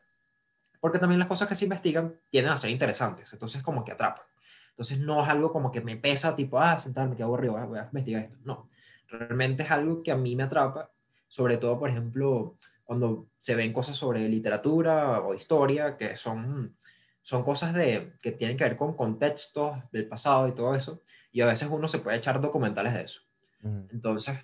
Porque 0.80 0.98
también 0.98 1.18
las 1.18 1.28
cosas 1.28 1.46
que 1.46 1.54
se 1.54 1.66
investigan 1.66 2.18
tienden 2.30 2.52
a 2.52 2.56
ser 2.56 2.70
interesantes, 2.70 3.32
entonces 3.32 3.62
como 3.62 3.84
que 3.84 3.92
atrapan. 3.92 4.24
Entonces 4.70 4.98
no 4.98 5.22
es 5.22 5.28
algo 5.28 5.52
como 5.52 5.70
que 5.70 5.82
me 5.82 5.96
pesa, 5.96 6.34
tipo, 6.34 6.58
ah, 6.58 6.78
sentarme, 6.78 7.14
que 7.14 7.22
aburrido, 7.22 7.52
voy 7.66 7.78
a 7.78 7.84
investigar 7.84 8.22
esto. 8.22 8.38
No, 8.44 8.70
realmente 9.08 9.62
es 9.62 9.70
algo 9.70 10.02
que 10.02 10.10
a 10.10 10.16
mí 10.16 10.34
me 10.34 10.44
atrapa, 10.44 10.90
sobre 11.28 11.58
todo, 11.58 11.78
por 11.78 11.90
ejemplo, 11.90 12.56
cuando 12.84 13.28
se 13.38 13.54
ven 13.54 13.72
cosas 13.72 13.96
sobre 13.96 14.28
literatura 14.28 15.20
o 15.20 15.34
historia, 15.34 15.96
que 15.96 16.16
son, 16.16 16.76
son 17.22 17.42
cosas 17.42 17.74
de, 17.74 18.14
que 18.22 18.32
tienen 18.32 18.56
que 18.56 18.64
ver 18.64 18.76
con 18.76 18.96
contextos 18.96 19.76
del 19.92 20.08
pasado 20.08 20.48
y 20.48 20.52
todo 20.52 20.74
eso, 20.74 21.02
y 21.30 21.42
a 21.42 21.46
veces 21.46 21.68
uno 21.70 21.86
se 21.86 21.98
puede 21.98 22.16
echar 22.16 22.40
documentales 22.40 22.94
de 22.94 23.02
eso. 23.02 23.20
Entonces, 23.62 24.38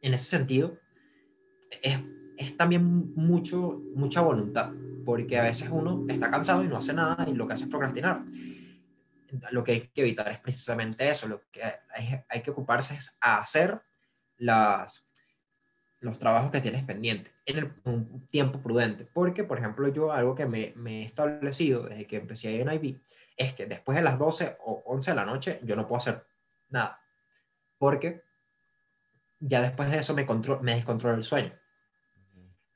en 0.00 0.14
ese 0.14 0.24
sentido, 0.24 0.78
es, 1.82 2.00
es 2.36 2.56
también 2.56 3.14
mucho, 3.14 3.82
mucha 3.94 4.20
voluntad, 4.20 4.72
porque 5.04 5.38
a 5.38 5.44
veces 5.44 5.68
uno 5.70 6.04
está 6.08 6.30
cansado 6.30 6.64
y 6.64 6.68
no 6.68 6.76
hace 6.76 6.92
nada 6.92 7.28
y 7.28 7.34
lo 7.34 7.46
que 7.46 7.54
hace 7.54 7.64
es 7.64 7.70
procrastinar 7.70 8.22
lo 9.50 9.64
que 9.64 9.72
hay 9.72 9.80
que 9.88 10.00
evitar 10.00 10.30
es 10.30 10.38
precisamente 10.38 11.08
eso, 11.08 11.28
lo 11.28 11.42
que 11.50 11.62
hay, 12.28 12.42
que 12.42 12.50
ocuparse 12.50 12.94
es 12.94 13.16
a 13.20 13.38
hacer 13.38 13.80
las, 14.36 15.08
los 16.00 16.18
trabajos 16.18 16.50
que 16.50 16.60
tienes 16.60 16.84
pendientes 16.84 17.32
en, 17.44 17.74
un 17.84 18.26
tiempo 18.28 18.60
prudente. 18.60 19.04
Porque, 19.04 19.44
por 19.44 19.58
ejemplo, 19.58 19.88
yo 19.88 20.12
algo 20.12 20.34
que 20.34 20.46
me, 20.46 20.72
me, 20.76 21.02
he 21.02 21.04
establecido 21.04 21.84
desde 21.84 22.06
que 22.06 22.16
empecé 22.16 22.60
en 22.60 22.72
IB 22.72 23.00
es 23.36 23.54
que 23.54 23.66
después 23.66 23.96
de 23.96 24.02
las 24.02 24.18
12 24.18 24.58
o 24.64 24.82
11 24.86 25.10
de 25.10 25.16
la 25.16 25.24
noche 25.24 25.60
yo 25.62 25.76
no 25.76 25.86
puedo 25.86 25.98
hacer 25.98 26.26
nada. 26.68 27.00
Porque 27.78 28.22
ya 29.38 29.60
después 29.60 29.90
de 29.90 29.98
eso 29.98 30.14
me, 30.14 30.24
control, 30.24 30.62
me 30.62 30.74
descontrola 30.74 31.16
el 31.16 31.24
sueño. 31.24 31.52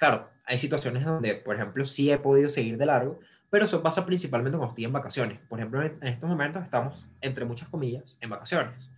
Claro, 0.01 0.31
hay 0.47 0.57
situaciones 0.57 1.05
donde, 1.05 1.35
por 1.35 1.55
ejemplo, 1.55 1.85
sí 1.85 2.11
he 2.11 2.17
podido 2.17 2.49
seguir 2.49 2.79
de 2.79 2.87
largo, 2.87 3.21
pero 3.51 3.67
eso 3.67 3.83
pasa 3.83 4.07
principalmente 4.07 4.57
cuando 4.57 4.73
estoy 4.73 4.87
en 4.87 4.95
vacaciones. 4.95 5.39
Por 5.47 5.59
ejemplo, 5.59 5.83
en 5.83 6.07
estos 6.07 6.27
momentos 6.27 6.63
estamos, 6.63 7.07
entre 7.21 7.45
muchas 7.45 7.69
comillas, 7.69 8.17
en 8.23 8.31
vacaciones. 8.31 8.89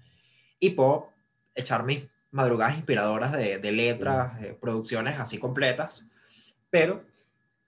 Y 0.60 0.70
puedo 0.70 1.08
echar 1.56 1.82
mis 1.82 2.08
madrugadas 2.30 2.76
inspiradoras 2.76 3.32
de, 3.32 3.58
de 3.58 3.72
letras, 3.72 4.38
producciones 4.60 5.18
así 5.18 5.38
completas, 5.38 6.06
pero 6.70 7.04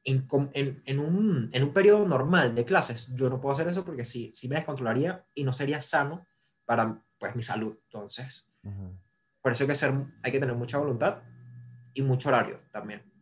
en, 0.04 0.28
en, 0.52 0.80
en, 0.84 0.98
un, 1.00 1.50
en, 1.52 1.64
un, 1.64 1.72
periodo 1.72 2.06
normal 2.06 2.54
de 2.54 2.64
clases 2.64 3.12
yo 3.16 3.28
no 3.28 3.40
puedo 3.40 3.52
hacer 3.52 3.66
eso 3.66 3.84
porque 3.84 4.04
sí, 4.04 4.30
sí 4.32 4.48
me 4.48 4.54
descontrolaría 4.54 5.24
y 5.34 5.42
no 5.42 5.52
sería 5.52 5.80
sano 5.80 6.24
para 6.64 7.02
pues, 7.18 7.34
mi 7.34 7.42
salud. 7.42 7.76
Entonces, 7.86 8.46
uh 8.62 8.68
-huh. 8.68 8.98
por 9.42 9.50
eso 9.50 9.64
hay 9.64 9.68
que, 9.68 9.74
ser, 9.74 9.92
hay 10.22 10.30
que 10.30 10.38
tener 10.38 10.54
mucha 10.54 10.78
voluntad 10.78 11.24
y 11.94 12.02
mucho 12.02 12.28
horario 12.28 12.60
también. 12.70 13.13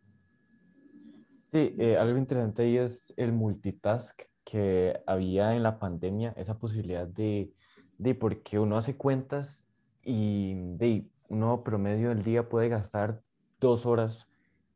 Sí, 1.53 1.75
eh, 1.77 1.97
algo 1.97 2.17
interesante 2.17 2.63
ahí 2.63 2.77
es 2.77 3.13
el 3.15 3.31
multitask 3.31 4.19
que 4.43 4.99
había 5.05 5.55
en 5.55 5.61
la 5.61 5.77
pandemia, 5.77 6.33
esa 6.35 6.57
posibilidad 6.57 7.07
de, 7.07 7.53
de 7.99 8.15
porque 8.15 8.57
uno 8.57 8.75
hace 8.75 8.97
cuentas 8.97 9.67
y 10.01 10.55
de 10.77 11.07
uno 11.29 11.63
promedio 11.63 12.09
del 12.09 12.23
día 12.23 12.49
puede 12.49 12.69
gastar 12.69 13.21
dos 13.59 13.85
horas 13.85 14.27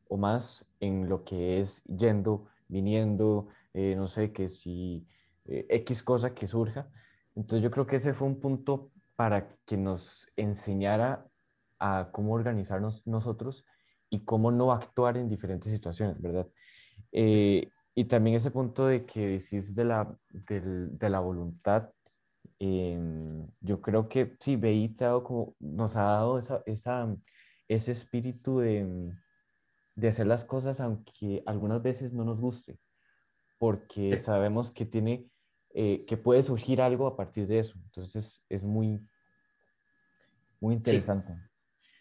o 0.08 0.18
más 0.18 0.68
en 0.80 1.10
lo 1.10 1.24
que 1.24 1.62
es 1.62 1.84
yendo, 1.86 2.48
viniendo, 2.68 3.48
eh, 3.74 3.96
no 3.96 4.08
sé, 4.08 4.32
que 4.32 4.48
si 4.48 5.08
eh, 5.46 5.66
X 5.70 6.04
cosa 6.04 6.36
que 6.36 6.46
surja. 6.48 6.92
Entonces 7.36 7.64
yo 7.64 7.72
creo 7.72 7.88
que 7.88 7.96
ese 7.96 8.14
fue 8.14 8.28
un 8.28 8.40
punto 8.40 8.92
para 9.16 9.58
que 9.66 9.78
nos 9.78 10.28
enseñara 10.36 11.28
a 11.80 12.12
cómo 12.12 12.34
organizarnos 12.34 13.08
nosotros 13.08 13.66
y 14.10 14.24
cómo 14.24 14.52
no 14.52 14.72
actuar 14.72 15.18
en 15.18 15.30
diferentes 15.30 15.72
situaciones, 15.72 16.22
¿verdad? 16.22 16.48
Eh, 17.12 17.70
y 17.96 18.06
también 18.06 18.36
ese 18.36 18.52
punto 18.52 18.86
de 18.88 19.06
que 19.06 19.28
decís 19.28 19.74
de 19.76 19.84
la, 19.84 20.16
de, 20.30 20.62
de 20.62 21.10
la 21.10 21.20
voluntad, 21.20 21.90
eh, 22.60 23.00
yo 23.62 23.82
creo 23.82 24.10
que 24.10 24.36
sí, 24.40 24.56
BI 24.56 24.90
te 24.90 25.06
ha 25.06 25.08
dado 25.08 25.24
como, 25.24 25.56
nos 25.60 25.96
ha 25.96 26.04
dado 26.04 26.40
esa, 26.40 26.64
esa, 26.66 27.16
ese 27.68 27.92
espíritu 27.92 28.60
de, 28.60 29.14
de, 29.96 30.08
hacer 30.08 30.28
las 30.28 30.46
cosas 30.46 30.80
aunque 30.80 31.44
algunas 31.46 31.82
veces 31.82 32.14
no 32.14 32.24
nos 32.24 32.42
guste, 32.42 32.80
porque 33.60 34.20
sabemos 34.20 34.72
que 34.72 34.86
tiene, 34.86 35.30
eh, 35.74 36.06
que 36.06 36.18
puede 36.18 36.44
surgir 36.44 36.82
algo 36.82 37.08
a 37.08 37.16
partir 37.16 37.48
de 37.48 37.60
eso. 37.60 37.74
Entonces 37.86 38.44
es 38.50 38.64
muy, 38.64 39.06
muy 40.60 40.76
interesante. 40.76 41.34
Sí, 41.34 41.40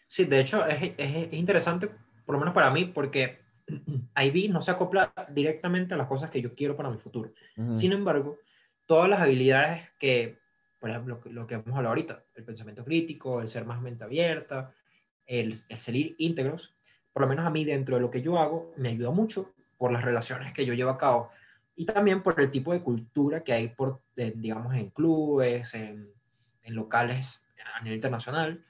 sí 0.07 0.25
de 0.25 0.39
hecho 0.39 0.65
es, 0.65 0.81
es, 0.81 0.93
es 0.97 1.33
interesante, 1.33 1.89
por 2.25 2.33
lo 2.33 2.39
menos 2.39 2.53
para 2.53 2.71
mí, 2.71 2.85
porque 2.85 3.39
IB 4.15 4.49
no 4.51 4.61
se 4.61 4.71
acopla 4.71 5.13
directamente 5.29 5.93
a 5.93 5.97
las 5.97 6.07
cosas 6.07 6.29
que 6.29 6.41
yo 6.41 6.55
quiero 6.55 6.75
para 6.75 6.89
mi 6.89 6.97
futuro. 6.97 7.33
Uh 7.57 7.61
-huh. 7.61 7.75
Sin 7.75 7.91
embargo, 7.91 8.39
todas 8.85 9.09
las 9.09 9.19
habilidades 9.19 9.89
que, 9.99 10.39
por 10.79 10.89
ejemplo, 10.89 11.21
lo 11.25 11.45
que 11.45 11.55
hemos 11.55 11.67
hablado 11.75 11.89
ahorita, 11.89 12.23
el 12.35 12.43
pensamiento 12.43 12.83
crítico, 12.83 13.41
el 13.41 13.49
ser 13.49 13.65
más 13.65 13.81
mente 13.81 14.03
abierta, 14.03 14.73
el, 15.25 15.53
el 15.67 15.79
ser 15.79 15.95
íntegros, 16.17 16.75
por 17.11 17.23
lo 17.23 17.27
menos 17.27 17.45
a 17.45 17.49
mí 17.49 17.65
dentro 17.65 17.95
de 17.95 18.01
lo 18.01 18.09
que 18.09 18.21
yo 18.21 18.39
hago, 18.39 18.73
me 18.77 18.89
ayuda 18.89 19.11
mucho 19.11 19.53
por 19.77 19.91
las 19.91 20.03
relaciones 20.03 20.53
que 20.53 20.65
yo 20.65 20.73
llevo 20.73 20.91
a 20.91 20.97
cabo 20.97 21.29
y 21.75 21.85
también 21.85 22.23
por 22.23 22.39
el 22.39 22.49
tipo 22.49 22.73
de 22.73 22.81
cultura 22.81 23.43
que 23.43 23.53
hay, 23.53 23.67
por, 23.67 24.01
digamos, 24.15 24.73
en 24.75 24.89
clubes, 24.89 25.73
en, 25.75 26.11
en 26.63 26.75
locales 26.75 27.45
a 27.75 27.81
nivel 27.81 27.97
internacional, 27.97 28.65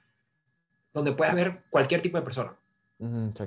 donde 0.94 1.12
puedes 1.14 1.36
ver 1.36 1.64
cualquier 1.70 2.02
tipo 2.02 2.18
de 2.18 2.24
persona. 2.24 2.56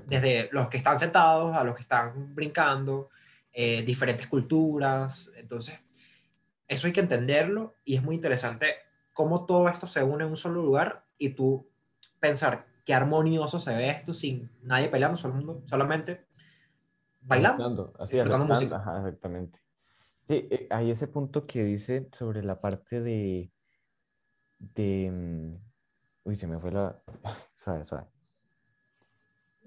Desde 0.06 0.49
los 0.52 0.68
que 0.68 0.76
están 0.76 0.99
sentados 0.99 1.56
a 1.56 1.64
los 1.64 1.75
que 1.75 1.80
están 1.80 2.35
brincando, 2.35 3.11
eh, 3.52 3.82
diferentes 3.82 4.28
culturas. 4.28 5.30
Entonces, 5.37 5.80
eso 6.68 6.87
hay 6.87 6.92
que 6.92 7.00
entenderlo 7.00 7.75
y 7.85 7.97
es 7.97 8.02
muy 8.02 8.14
interesante 8.14 8.75
cómo 9.12 9.44
todo 9.44 9.68
esto 9.68 9.87
se 9.87 10.04
une 10.04 10.25
en 10.25 10.30
un 10.30 10.37
solo 10.37 10.62
lugar 10.62 11.04
y 11.18 11.30
tú 11.30 11.68
pensar 12.20 12.66
qué 12.85 12.94
armonioso 12.94 13.59
se 13.59 13.75
ve 13.75 13.90
esto 13.90 14.14
sin 14.14 14.50
nadie 14.62 14.88
peleando, 14.88 15.16
solo 15.16 15.35
mundo, 15.35 15.62
solamente 15.66 16.26
bailando, 17.20 17.92
Así, 17.99 18.14
disfrutando 18.14 18.47
música. 18.47 18.76
Ajá, 18.76 18.99
exactamente. 18.99 19.61
Sí, 20.25 20.47
eh, 20.50 20.68
hay 20.70 20.90
ese 20.90 21.09
punto 21.09 21.47
que 21.47 21.64
dice 21.64 22.09
sobre 22.12 22.42
la 22.42 22.61
parte 22.61 23.00
de, 23.00 23.50
de... 24.59 25.59
Uy, 26.24 26.36
se 26.36 26.46
me 26.46 26.58
fue 26.58 26.70
la... 26.70 27.02
suave, 27.56 27.84
suave. 27.84 28.06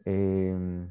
Eh, 0.06 0.88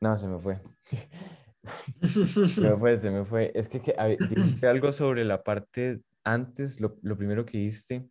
no, 0.00 0.16
se 0.16 0.26
me 0.26 0.38
fue. 0.38 0.60
se 2.02 2.60
me 2.60 2.76
fue, 2.76 2.98
se 2.98 3.10
me 3.10 3.24
fue. 3.24 3.52
Es 3.54 3.68
que, 3.68 3.80
que 3.80 3.94
dijiste 4.28 4.66
algo 4.66 4.92
sobre 4.92 5.24
la 5.24 5.42
parte 5.42 6.02
antes, 6.24 6.80
lo, 6.80 6.96
lo 7.02 7.16
primero 7.16 7.44
que 7.44 7.58
diste. 7.58 8.08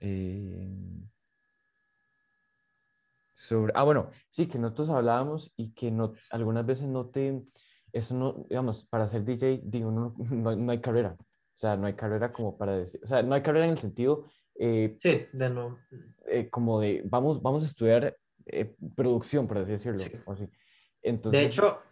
Eh, 0.00 0.68
sobre, 3.34 3.72
ah, 3.74 3.82
bueno, 3.82 4.10
sí, 4.30 4.46
que 4.46 4.58
nosotros 4.58 4.90
hablábamos 4.90 5.52
y 5.56 5.72
que 5.74 5.90
no, 5.90 6.12
algunas 6.30 6.64
veces 6.64 6.88
no 6.88 7.10
te, 7.10 7.42
eso 7.94 8.14
no, 8.14 8.44
digamos, 8.48 8.84
para 8.84 9.06
ser 9.06 9.24
DJ, 9.24 9.62
digo, 9.64 9.90
no, 9.90 10.14
no, 10.30 10.56
no 10.56 10.72
hay 10.72 10.80
carrera. 10.80 11.16
O 11.18 11.56
sea, 11.56 11.76
no 11.76 11.86
hay 11.86 11.94
carrera 11.94 12.32
como 12.32 12.58
para 12.58 12.76
decir, 12.76 13.00
o 13.04 13.06
sea, 13.06 13.22
no 13.22 13.34
hay 13.34 13.42
carrera 13.42 13.66
en 13.66 13.72
el 13.72 13.78
sentido... 13.78 14.26
Eh, 14.56 14.96
sí, 15.00 15.26
de 15.32 15.50
no. 15.50 15.78
Eh, 16.28 16.48
como 16.50 16.80
de, 16.80 17.02
vamos, 17.04 17.40
vamos 17.40 17.62
a 17.62 17.66
estudiar 17.66 18.16
eh, 18.46 18.74
producción, 18.94 19.46
por 19.46 19.58
así 19.58 19.72
decirlo. 19.72 19.96
Sí. 19.98 20.12
O 20.26 20.32
así. 20.32 20.48
Entonces, 21.02 21.40
de 21.40 21.46
hecho, 21.46 21.82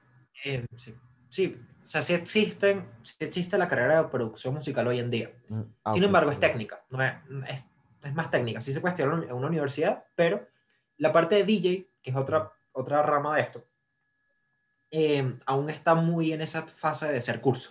eh, 0.45 0.65
sí, 0.77 0.95
sí, 1.29 1.61
o 1.83 1.87
sea, 1.87 2.03
sí, 2.03 2.15
existen, 2.15 2.89
sí 3.03 3.17
existe 3.21 3.59
la 3.59 3.69
carrera 3.69 4.03
de 4.03 4.09
producción 4.09 4.55
musical 4.55 4.87
hoy 4.87 4.99
en 5.01 5.11
día. 5.11 5.31
Ah, 5.85 5.91
Sin 5.91 6.03
okay. 6.03 6.05
embargo, 6.05 6.31
es 6.31 6.41
técnica, 6.41 6.85
no 6.91 7.03
es, 7.03 7.15
es, 7.49 7.67
es, 8.05 8.15
más 8.15 8.31
técnica. 8.31 8.61
Sí 8.61 8.73
se 8.73 8.81
puede 8.81 8.95
estudiar 8.95 9.25
en 9.25 9.33
una 9.33 9.49
universidad, 9.49 10.05
pero 10.15 10.47
la 10.99 11.13
parte 11.13 11.37
de 11.37 11.45
DJ, 11.45 11.91
que 12.01 12.11
es 12.11 12.17
otra, 12.17 12.53
otra 12.73 13.03
rama 13.03 13.37
de 13.37 13.43
esto, 13.43 13.65
eh, 14.95 15.37
aún 15.47 15.71
está 15.71 15.95
muy 15.95 16.35
en 16.35 16.43
esa 16.43 16.67
fase 16.67 17.11
de 17.11 17.21
ser 17.23 17.41
curso, 17.41 17.71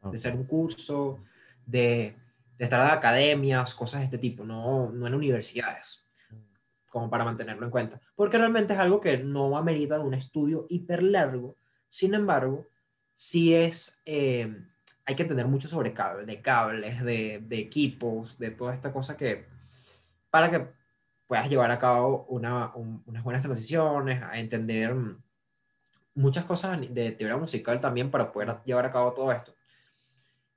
okay. 0.00 0.12
de 0.12 0.18
ser 0.18 0.34
un 0.34 0.44
curso, 0.44 1.18
de, 1.66 2.16
de, 2.56 2.64
estar 2.64 2.84
en 2.84 2.94
academias, 2.94 3.74
cosas 3.74 4.00
de 4.00 4.06
este 4.06 4.16
tipo, 4.16 4.42
no, 4.42 4.90
no 4.90 5.06
en 5.06 5.14
universidades, 5.14 6.02
como 6.88 7.10
para 7.10 7.26
mantenerlo 7.26 7.66
en 7.66 7.70
cuenta. 7.70 8.00
Porque 8.16 8.38
realmente 8.38 8.72
es 8.72 8.78
algo 8.78 9.00
que 9.00 9.18
no 9.18 9.54
amerita 9.58 9.98
de 9.98 10.04
un 10.04 10.14
estudio 10.14 10.66
hiper 10.70 11.02
largo, 11.02 11.56
sin 11.90 12.14
embargo, 12.14 12.66
sí 13.12 13.54
es, 13.54 13.98
eh, 14.06 14.56
hay 15.04 15.14
que 15.14 15.24
entender 15.24 15.46
mucho 15.46 15.68
sobre 15.68 15.92
cable, 15.92 16.24
de 16.24 16.40
cables, 16.40 17.04
de, 17.04 17.44
de, 17.46 17.58
equipos, 17.58 18.38
de 18.38 18.50
toda 18.50 18.72
esta 18.72 18.94
cosa 18.94 19.14
que, 19.14 19.44
para 20.30 20.50
que 20.50 20.68
puedas 21.26 21.50
llevar 21.50 21.70
a 21.70 21.78
cabo 21.78 22.24
una, 22.30 22.74
un, 22.74 23.02
unas 23.04 23.22
buenas 23.22 23.42
transiciones, 23.42 24.22
a 24.22 24.38
entender 24.38 24.96
muchas 26.14 26.44
cosas 26.44 26.78
de 26.80 27.12
teoría 27.12 27.36
musical 27.36 27.80
también 27.80 28.10
para 28.10 28.32
poder 28.32 28.60
llevar 28.64 28.86
a 28.86 28.90
cabo 28.90 29.12
todo 29.12 29.32
esto. 29.32 29.54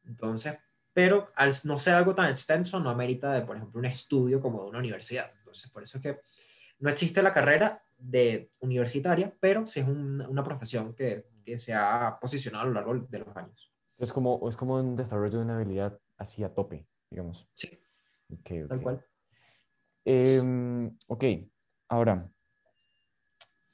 Entonces, 0.03 0.57
pero 0.93 1.27
al 1.35 1.51
no 1.65 1.79
ser 1.79 1.95
algo 1.95 2.15
tan 2.15 2.29
extenso, 2.29 2.79
no 2.79 2.89
amerita 2.89 3.33
de, 3.33 3.41
por 3.41 3.57
ejemplo, 3.57 3.79
un 3.79 3.85
estudio 3.85 4.39
como 4.41 4.63
de 4.63 4.69
una 4.69 4.79
universidad. 4.79 5.31
Entonces, 5.39 5.69
por 5.71 5.83
eso 5.83 5.97
es 5.97 6.03
que 6.03 6.19
no 6.79 6.89
existe 6.89 7.21
la 7.21 7.33
carrera 7.33 7.83
de 7.97 8.51
universitaria, 8.59 9.35
pero 9.39 9.65
sí 9.67 9.81
es 9.81 9.87
un, 9.87 10.21
una 10.21 10.43
profesión 10.43 10.93
que, 10.93 11.25
que, 11.43 11.57
se 11.57 11.73
ha 11.73 12.17
posicionado 12.19 12.63
a 12.63 12.67
lo 12.67 12.73
largo 12.73 12.95
de 13.09 13.19
los 13.19 13.35
años. 13.35 13.71
Es 13.97 14.11
como, 14.11 14.47
es 14.49 14.55
como 14.55 14.75
un 14.75 14.95
desarrollo 14.95 15.37
de 15.37 15.45
una 15.45 15.55
habilidad 15.55 15.99
así 16.17 16.43
a 16.43 16.53
tope, 16.53 16.87
digamos. 17.09 17.47
Sí. 17.53 17.67
Okay, 18.39 18.63
okay. 18.63 18.67
Tal 18.67 18.81
cual. 18.81 19.05
Eh, 20.05 20.41
ok, 21.07 21.23
ahora. 21.89 22.29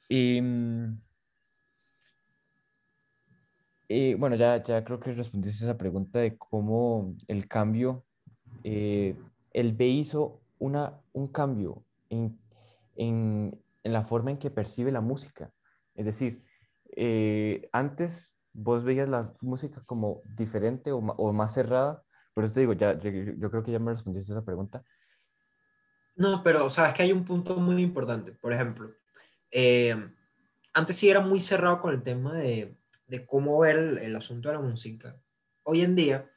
Eh, 0.08 0.40
eh, 3.92 4.14
bueno, 4.16 4.36
ya, 4.36 4.62
ya 4.62 4.84
creo 4.84 4.98
que 5.00 5.12
respondiste 5.12 5.64
esa 5.64 5.76
pregunta 5.76 6.18
de 6.18 6.36
cómo 6.38 7.14
el 7.28 7.46
cambio, 7.46 8.04
eh, 8.64 9.16
el 9.52 9.72
B 9.74 9.86
hizo 9.86 10.40
una, 10.58 11.00
un 11.12 11.28
cambio 11.28 11.84
en, 12.08 12.38
en, 12.96 13.62
en, 13.82 13.92
la 13.92 14.02
forma 14.02 14.30
en 14.30 14.38
que 14.38 14.50
percibe 14.50 14.92
la 14.92 15.00
música. 15.00 15.52
Es 15.94 16.06
decir, 16.06 16.42
eh, 16.96 17.68
antes 17.72 18.34
vos 18.52 18.84
veías 18.84 19.08
la 19.08 19.34
música 19.40 19.82
como 19.86 20.22
diferente 20.36 20.92
o, 20.92 20.98
o, 20.98 21.32
más 21.32 21.54
cerrada 21.54 22.02
Por 22.34 22.44
eso 22.44 22.52
te 22.54 22.60
digo, 22.60 22.72
ya, 22.74 22.98
yo, 22.98 23.10
yo 23.10 23.50
creo 23.50 23.62
que 23.62 23.72
ya 23.72 23.78
me 23.78 23.92
respondiste 23.92 24.32
esa 24.32 24.44
pregunta. 24.44 24.82
No, 26.16 26.42
pero 26.42 26.68
sabes 26.70 26.94
que 26.94 27.02
hay 27.02 27.12
un 27.12 27.24
punto 27.24 27.56
muy 27.56 27.82
importante. 27.82 28.32
Por 28.32 28.52
ejemplo, 28.52 28.90
eh, 29.50 29.96
antes 30.74 30.96
sí 30.96 31.10
era 31.10 31.20
muy 31.20 31.40
cerrado 31.40 31.80
con 31.80 31.92
el 31.92 32.02
tema 32.02 32.34
de, 32.34 32.76
de 33.06 33.26
cómo 33.26 33.58
ver 33.58 33.76
el, 33.76 33.98
el, 33.98 34.16
asunto 34.16 34.48
de 34.48 34.54
la 34.54 34.60
música. 34.60 35.16
Hoy 35.64 35.82
en 35.82 35.94
día 35.94 36.30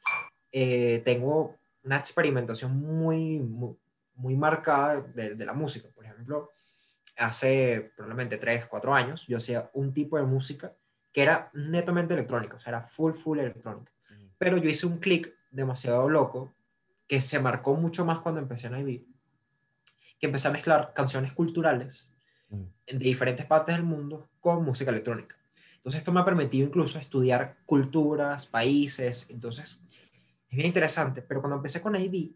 eh, 0.52 1.02
tengo 1.04 1.56
una 1.84 1.96
experimentación 1.96 2.76
muy, 2.76 3.38
muy, 3.38 3.76
muy 4.14 4.36
marcada 4.36 5.00
de, 5.00 5.34
de, 5.34 5.46
la 5.46 5.52
música. 5.52 5.88
Por 5.94 6.04
ejemplo, 6.04 6.50
hace 7.16 7.92
probablemente 7.96 8.36
3, 8.36 8.66
4 8.66 8.94
años 8.94 9.26
yo 9.26 9.36
hacía 9.36 9.70
un 9.74 9.92
tipo 9.92 10.16
de 10.16 10.24
música 10.24 10.74
que 11.12 11.22
era 11.22 11.50
netamente 11.54 12.12
electrónica, 12.12 12.56
o 12.56 12.58
sea, 12.58 12.72
era 12.72 12.86
full, 12.86 13.14
full 13.14 13.38
electrónica. 13.38 13.90
Pero 14.36 14.58
yo 14.58 14.68
hice 14.68 14.86
un 14.86 14.98
clic 14.98 15.34
demasiado 15.50 16.10
loco 16.10 16.54
que 17.06 17.22
se 17.22 17.40
marcó 17.40 17.74
mucho 17.74 18.04
más 18.04 18.18
cuando 18.18 18.40
empecé 18.40 18.66
en 18.66 18.78
IB, 18.80 19.06
que 20.18 20.26
empecé 20.26 20.48
a 20.48 20.50
mezclar 20.50 20.92
canciones 20.94 21.32
culturales 21.32 22.10
mm. 22.50 22.62
de 22.86 22.98
diferentes 22.98 23.46
partes 23.46 23.74
del 23.74 23.84
mundo 23.84 24.28
con 24.40 24.62
música 24.62 24.90
electrónica. 24.90 25.36
Entonces 25.86 26.00
esto 26.00 26.10
me 26.10 26.18
ha 26.18 26.24
permitido 26.24 26.66
incluso 26.66 26.98
estudiar 26.98 27.58
culturas, 27.64 28.44
países, 28.44 29.30
entonces 29.30 29.78
es 29.86 30.56
bien 30.56 30.66
interesante, 30.66 31.22
pero 31.22 31.40
cuando 31.40 31.58
empecé 31.58 31.80
con 31.80 31.94
IB, 31.94 32.32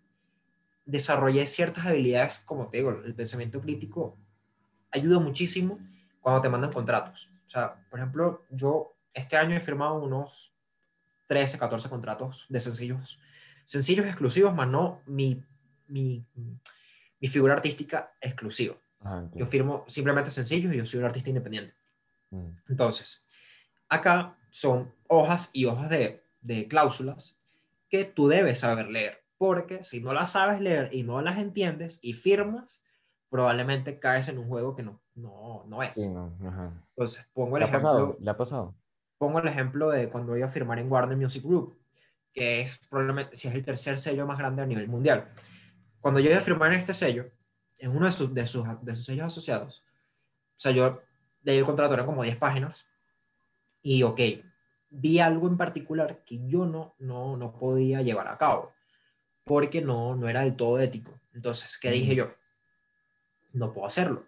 desarrollé 0.84 1.44
ciertas 1.46 1.84
habilidades, 1.84 2.38
como 2.46 2.68
te 2.68 2.76
digo, 2.76 2.90
el 2.90 3.12
pensamiento 3.12 3.60
crítico 3.60 4.16
ayuda 4.92 5.18
muchísimo 5.18 5.80
cuando 6.20 6.40
te 6.40 6.48
mandan 6.48 6.72
contratos. 6.72 7.28
O 7.44 7.50
sea, 7.50 7.74
por 7.90 7.98
ejemplo, 7.98 8.46
yo 8.50 8.94
este 9.12 9.36
año 9.36 9.56
he 9.56 9.60
firmado 9.60 9.94
unos 9.94 10.54
13, 11.26 11.58
14 11.58 11.88
contratos 11.88 12.46
de 12.48 12.60
sencillos, 12.60 13.18
sencillos 13.64 14.06
exclusivos, 14.06 14.54
más 14.54 14.68
no 14.68 15.02
mi, 15.06 15.42
mi, 15.88 16.24
mi 17.18 17.26
figura 17.26 17.54
artística 17.54 18.12
exclusiva. 18.20 18.76
Ah, 19.00 19.28
yo 19.34 19.44
firmo 19.44 19.84
simplemente 19.88 20.30
sencillos 20.30 20.72
y 20.72 20.76
yo 20.76 20.86
soy 20.86 21.00
un 21.00 21.06
artista 21.06 21.30
independiente. 21.30 21.74
Mm. 22.30 22.50
Entonces, 22.68 23.24
acá 23.90 24.38
son 24.48 24.92
hojas 25.08 25.50
y 25.52 25.66
hojas 25.66 25.90
de, 25.90 26.24
de 26.40 26.66
cláusulas 26.66 27.36
que 27.90 28.04
tú 28.04 28.28
debes 28.28 28.60
saber 28.60 28.88
leer, 28.88 29.22
porque 29.36 29.82
si 29.84 30.00
no 30.00 30.14
las 30.14 30.32
sabes 30.32 30.60
leer 30.60 30.94
y 30.94 31.02
no 31.02 31.20
las 31.20 31.38
entiendes 31.38 31.98
y 32.02 32.14
firmas, 32.14 32.84
probablemente 33.28 33.98
caes 33.98 34.28
en 34.28 34.38
un 34.38 34.48
juego 34.48 34.74
que 34.74 34.82
no, 34.82 35.02
no, 35.14 35.64
no 35.66 35.82
es. 35.82 35.96
Entonces, 35.98 37.28
pongo 37.32 37.56
el 37.56 37.64
ejemplo. 37.64 38.16
¿Le 38.20 38.30
ha 38.30 38.36
pasado? 38.36 38.74
Pongo 39.18 39.40
el 39.40 39.48
ejemplo 39.48 39.90
de 39.90 40.08
cuando 40.08 40.32
voy 40.32 40.42
a 40.42 40.48
firmar 40.48 40.78
en 40.78 40.90
Warner 40.90 41.16
Music 41.16 41.42
Group, 41.42 41.76
que 42.32 42.62
es 42.62 42.78
probablemente, 42.88 43.36
si 43.36 43.48
es 43.48 43.54
el 43.54 43.64
tercer 43.64 43.98
sello 43.98 44.26
más 44.26 44.38
grande 44.38 44.62
a 44.62 44.66
nivel 44.66 44.88
mundial. 44.88 45.28
Cuando 46.00 46.20
yo 46.20 46.30
iba 46.30 46.38
a 46.38 46.42
firmar 46.42 46.72
en 46.72 46.78
este 46.78 46.94
sello, 46.94 47.30
en 47.78 47.90
uno 47.90 48.06
de 48.06 48.12
sus, 48.12 48.32
de 48.32 48.46
sus, 48.46 48.64
de 48.82 48.96
sus 48.96 49.04
sellos 49.04 49.26
asociados, 49.26 49.84
o 50.56 50.62
sea, 50.62 50.72
yo 50.72 51.00
leí 51.42 51.58
el 51.58 51.64
contrato, 51.64 51.94
eran 51.94 52.06
como 52.06 52.22
10 52.22 52.36
páginas, 52.36 52.86
y 53.82 54.02
ok, 54.02 54.20
vi 54.90 55.20
algo 55.20 55.48
en 55.48 55.56
particular 55.56 56.22
que 56.24 56.46
yo 56.46 56.66
no, 56.66 56.94
no, 56.98 57.36
no 57.36 57.52
podía 57.58 58.02
llevar 58.02 58.28
a 58.28 58.38
cabo, 58.38 58.72
porque 59.44 59.80
no, 59.80 60.16
no 60.16 60.28
era 60.28 60.40
del 60.40 60.56
todo 60.56 60.78
ético. 60.80 61.18
Entonces, 61.32 61.78
¿qué 61.78 61.90
dije 61.90 62.14
yo? 62.14 62.34
No 63.52 63.72
puedo 63.72 63.86
hacerlo, 63.86 64.26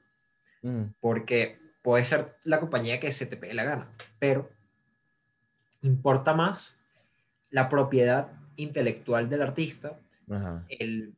mm. 0.63 0.85
porque 1.01 1.61
puede 1.83 2.05
ser 2.05 2.37
la 2.45 2.61
compañía 2.61 3.01
que 3.01 3.13
se 3.13 3.27
te 3.27 3.37
pegue 3.37 3.55
la 3.55 3.65
gana, 3.65 3.91
pero 4.19 4.51
importa 5.83 6.33
más 6.33 6.81
la 7.51 7.69
propiedad 7.69 8.33
intelectual 8.57 9.29
del 9.29 9.43
artista, 9.43 9.99
el 10.69 11.15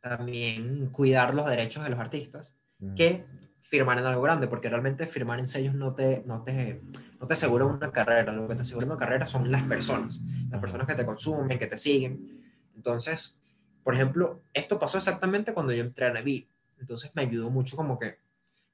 también 0.00 0.90
cuidar 0.90 1.34
los 1.34 1.48
derechos 1.48 1.82
de 1.82 1.90
los 1.90 1.98
artistas, 1.98 2.54
que 2.94 3.24
firmar 3.64 3.98
en 3.98 4.04
algo 4.04 4.20
grande, 4.20 4.46
porque 4.46 4.68
realmente 4.68 5.06
firmar 5.06 5.38
en 5.38 5.46
sellos 5.46 5.74
no 5.74 5.94
te, 5.94 6.22
no 6.26 6.42
te, 6.42 6.82
no 7.18 7.26
te 7.26 7.32
asegura 7.32 7.64
una 7.64 7.90
carrera, 7.90 8.30
lo 8.30 8.46
que 8.46 8.54
te 8.54 8.60
asegura 8.60 8.86
una 8.86 8.98
carrera 8.98 9.26
son 9.26 9.50
las 9.50 9.62
personas, 9.62 10.20
las 10.50 10.60
personas 10.60 10.86
que 10.86 10.94
te 10.94 11.06
consumen, 11.06 11.58
que 11.58 11.66
te 11.66 11.78
siguen. 11.78 12.44
Entonces, 12.76 13.38
por 13.82 13.94
ejemplo, 13.94 14.42
esto 14.52 14.78
pasó 14.78 14.98
exactamente 14.98 15.54
cuando 15.54 15.72
yo 15.72 15.82
entré 15.82 16.06
a 16.06 16.12
Navi, 16.12 16.46
entonces 16.78 17.10
me 17.14 17.22
ayudó 17.22 17.48
mucho 17.48 17.74
como 17.74 17.98
que, 17.98 18.18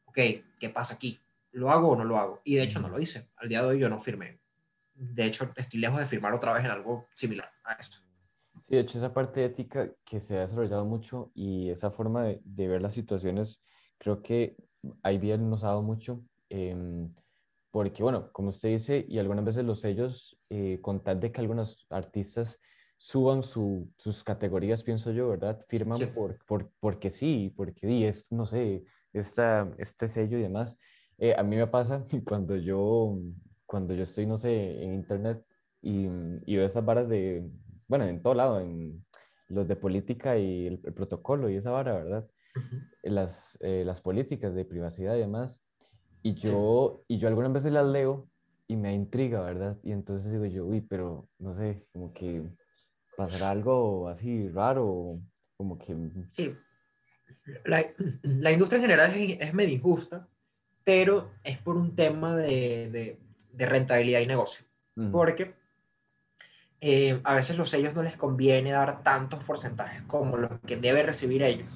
ok, 0.07 0.19
¿qué 0.59 0.71
pasa 0.71 0.97
aquí? 0.97 1.21
¿Lo 1.53 1.71
hago 1.71 1.91
o 1.91 1.97
no 1.97 2.05
lo 2.05 2.19
hago? 2.19 2.41
Y 2.43 2.57
de 2.57 2.65
hecho 2.65 2.81
no 2.81 2.89
lo 2.89 2.99
hice, 2.99 3.29
al 3.37 3.49
día 3.49 3.63
de 3.63 3.69
hoy 3.69 3.79
yo 3.79 3.89
no 3.89 4.01
firmé. 4.01 4.41
De 4.95 5.25
hecho, 5.25 5.53
estoy 5.55 5.79
lejos 5.79 6.01
de 6.01 6.07
firmar 6.07 6.35
otra 6.35 6.53
vez 6.53 6.65
en 6.65 6.73
algo 6.73 7.07
similar 7.15 7.49
a 7.63 7.75
esto. 7.75 7.99
Sí, 8.67 8.75
de 8.75 8.81
hecho, 8.81 8.99
esa 8.99 9.15
parte 9.15 9.45
ética 9.45 9.89
que 10.05 10.19
se 10.19 10.37
ha 10.37 10.41
desarrollado 10.41 10.85
mucho 10.85 11.31
y 11.33 11.71
esa 11.71 11.93
forma 11.93 12.25
de, 12.25 12.41
de 12.45 12.67
ver 12.67 12.83
las 12.83 12.95
situaciones, 12.95 13.63
creo 13.99 14.21
que 14.21 14.57
ahí 15.03 15.19
bien 15.19 15.49
nos 15.51 15.65
ha 15.65 15.69
dado 15.69 15.83
mucho. 15.83 16.23
Em, 16.49 17.13
porque, 17.71 18.03
bueno, 18.03 18.33
como 18.33 18.49
usted 18.49 18.71
dice, 18.71 19.05
y 19.09 19.19
algunas 19.19 19.45
veces 19.45 19.65
los 19.65 19.81
sellos, 19.81 20.39
eh, 20.51 20.81
con 20.83 21.03
tal 21.03 21.21
de 21.21 21.31
que 21.31 21.41
algunos 21.41 21.87
artistas 21.91 22.61
suban 22.99 23.43
su, 23.43 23.91
sus 23.97 24.25
categorías, 24.25 24.83
pienso 24.83 25.13
yo, 25.13 25.29
¿verdad? 25.29 25.65
Firman 25.69 26.01
Por, 26.13 26.45
por, 26.45 26.71
porque 26.81 27.11
sí, 27.11 27.53
porque 27.57 27.87
sí, 27.87 28.05
es, 28.05 28.27
no 28.31 28.45
sé, 28.45 28.85
esta, 29.13 29.73
este 29.79 30.09
sello 30.09 30.39
y 30.39 30.43
demás. 30.43 30.79
Eh, 31.19 31.35
a 31.37 31.43
mí 31.43 31.57
me 31.57 31.67
pasa 31.67 32.05
cuando 32.27 32.57
yo, 32.57 33.17
cuando 33.67 33.95
yo 33.95 34.03
estoy, 34.03 34.27
no 34.27 34.37
sé, 34.37 34.83
en 34.83 34.95
internet 34.95 35.45
y, 35.81 36.07
y 36.47 36.57
veo 36.57 36.67
esas 36.67 36.85
varas 36.85 37.09
de, 37.09 37.49
bueno, 37.87 38.05
en 38.05 38.23
todo 38.23 38.35
lado, 38.35 38.61
en 38.61 39.05
los 39.49 39.67
de 39.67 39.77
política 39.77 40.39
y 40.39 40.67
el, 40.67 40.79
protocolo 40.79 41.51
y 41.51 41.57
esa 41.57 41.71
vara, 41.71 41.95
¿verdad? 41.95 42.29
Las, 43.03 43.59
eh, 43.61 43.83
las 43.85 44.01
políticas 44.01 44.55
de 44.55 44.65
privacidad 44.65 45.17
y 45.17 45.21
demás. 45.21 45.61
Y 46.23 46.35
yo, 46.35 47.05
y 47.09 47.19
yo 47.19 47.29
algunas 47.29 47.53
veces 47.53 47.73
las 47.73 47.87
leo 47.87 48.29
y 48.67 48.77
me 48.77 48.95
intriga, 48.95 49.41
¿verdad? 49.41 49.79
Y 49.83 49.93
entonces 49.93 50.31
digo 50.31 50.45
yo, 50.47 50.67
uy, 50.67 50.81
pero 50.81 51.29
no 51.39 51.57
sé, 51.57 51.87
como 51.93 52.13
que 52.13 52.43
pasará 53.17 53.51
algo 53.51 54.09
así 54.09 54.49
raro, 54.49 55.19
como 55.57 55.79
que... 55.79 55.97
Sí. 56.31 56.55
La, 57.65 57.85
la 58.23 58.53
industria 58.53 58.77
en 58.77 58.83
general 58.83 59.15
es, 59.15 59.41
es, 59.41 59.55
medio 59.55 59.75
injusta, 59.75 60.29
pero 60.85 61.31
es 61.43 61.59
por 61.59 61.77
un 61.77 61.95
tema 61.97 62.37
de, 62.37 62.91
de, 62.91 63.19
de 63.53 63.67
rentabilidad 63.67 64.21
y 64.21 64.27
negocio. 64.27 64.67
Porque 65.13 65.55
eh, 66.83 67.19
a 67.25 67.35
veces 67.35 67.57
los 67.57 67.71
sellos 67.71 67.95
no 67.95 68.03
les 68.03 68.19
conviene 68.19 68.73
dar 68.73 69.03
tantos 69.03 69.43
porcentajes 69.45 70.03
como 70.03 70.37
los 70.37 70.61
que 70.67 70.77
debe 70.77 71.03
recibir 71.03 71.43
ellos 71.43 71.71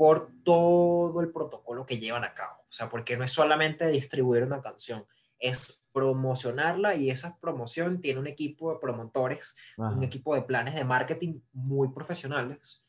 por 0.00 0.32
todo 0.44 1.20
el 1.20 1.30
protocolo 1.30 1.84
que 1.84 1.98
llevan 1.98 2.24
a 2.24 2.32
cabo. 2.32 2.62
O 2.62 2.72
sea, 2.72 2.88
porque 2.88 3.18
no 3.18 3.24
es 3.24 3.32
solamente 3.32 3.86
distribuir 3.88 4.44
una 4.44 4.62
canción, 4.62 5.04
es 5.38 5.84
promocionarla 5.92 6.94
y 6.94 7.10
esa 7.10 7.38
promoción 7.38 8.00
tiene 8.00 8.18
un 8.18 8.26
equipo 8.26 8.72
de 8.72 8.78
promotores, 8.80 9.56
un 9.76 10.02
equipo 10.02 10.34
de 10.34 10.40
planes 10.40 10.74
de 10.74 10.84
marketing 10.84 11.40
muy 11.52 11.88
profesionales. 11.88 12.86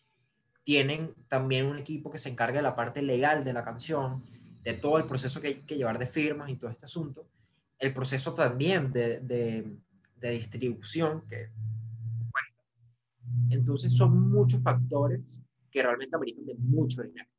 Tienen 0.64 1.14
también 1.28 1.66
un 1.66 1.78
equipo 1.78 2.10
que 2.10 2.20
se 2.20 2.30
encarga 2.30 2.60
de 2.60 2.64
la 2.64 2.78
parte 2.78 3.02
legal 3.02 3.44
de 3.44 3.52
la 3.52 3.66
canción, 3.66 4.24
de 4.64 4.76
todo 4.76 4.98
el 4.98 5.04
proceso 5.04 5.42
que 5.42 5.48
hay 5.48 5.56
que 5.56 5.76
llevar 5.76 6.00
de 6.00 6.06
firmas 6.06 6.50
y 6.50 6.56
todo 6.56 6.70
este 6.72 6.86
asunto. 6.86 7.28
El 7.78 7.94
proceso 7.94 8.34
también 8.34 8.94
de, 8.94 9.20
de 9.20 9.76
de 10.22 10.32
distribución 10.32 11.24
que 11.28 11.50
cuesta. 12.32 12.64
Entonces 13.50 13.94
son 13.94 14.30
muchos 14.30 14.62
factores 14.62 15.22
que 15.72 15.82
realmente 15.82 16.16
ameritan 16.16 16.46
de 16.46 16.56
mucho 16.56 17.02
dinero. 17.02 17.30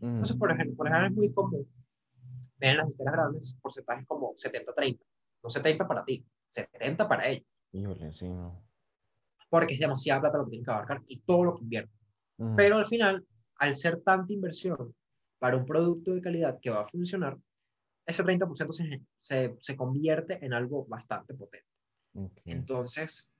Entonces, 0.00 0.36
por 0.36 0.50
ejemplo, 0.50 0.76
por 0.76 0.88
ejemplo, 0.88 1.08
es 1.08 1.14
muy 1.14 1.32
común 1.32 1.68
ver 2.56 2.70
en 2.70 2.76
las 2.78 2.88
disqueras 2.88 3.14
grandes 3.14 3.58
porcentajes 3.60 4.06
como 4.06 4.34
70-30. 4.34 4.98
No 5.42 5.50
70 5.50 5.86
para 5.86 6.04
ti, 6.04 6.24
70 6.48 7.08
para 7.08 7.28
ellos. 7.28 7.46
Híjole, 7.72 8.12
sí, 8.12 8.28
no. 8.28 8.62
Porque 9.48 9.74
es 9.74 9.80
demasiada 9.80 10.20
plata 10.20 10.38
lo 10.38 10.44
que 10.44 10.50
tienen 10.50 10.64
que 10.64 10.70
abarcar 10.70 11.02
y 11.06 11.20
todo 11.20 11.44
lo 11.44 11.54
que 11.54 11.62
invierten. 11.62 11.98
Pero 12.56 12.78
al 12.78 12.84
final, 12.84 13.24
al 13.56 13.76
ser 13.76 14.00
tanta 14.02 14.32
inversión 14.32 14.94
para 15.38 15.56
un 15.56 15.64
producto 15.64 16.12
de 16.12 16.20
calidad 16.20 16.58
que 16.60 16.70
va 16.70 16.82
a 16.82 16.86
funcionar, 16.88 17.38
ese 18.04 18.24
30% 18.24 18.72
se, 18.72 19.00
se, 19.20 19.56
se 19.60 19.76
convierte 19.76 20.44
en 20.44 20.52
algo 20.52 20.84
bastante 20.86 21.34
potente. 21.34 21.68
Entonces, 22.44 23.31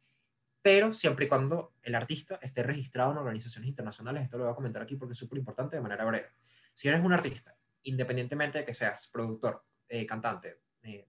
pero 0.62 0.94
siempre 0.94 1.26
y 1.26 1.28
cuando 1.28 1.74
el 1.82 1.94
artista 1.96 2.38
esté 2.40 2.62
registrado 2.62 3.10
en 3.10 3.18
organizaciones 3.18 3.68
internacionales, 3.68 4.22
esto 4.22 4.38
lo 4.38 4.44
voy 4.44 4.52
a 4.52 4.56
comentar 4.56 4.80
aquí 4.82 4.96
porque 4.96 5.12
es 5.12 5.18
súper 5.18 5.38
importante 5.38 5.76
de 5.76 5.82
manera 5.82 6.04
breve. 6.04 6.28
Si 6.72 6.88
eres 6.88 7.00
un 7.00 7.12
artista, 7.12 7.54
independientemente 7.82 8.58
de 8.58 8.64
que 8.64 8.72
seas 8.72 9.08
productor, 9.08 9.64
eh, 9.88 10.06
cantante, 10.06 10.60
eh, 10.82 11.08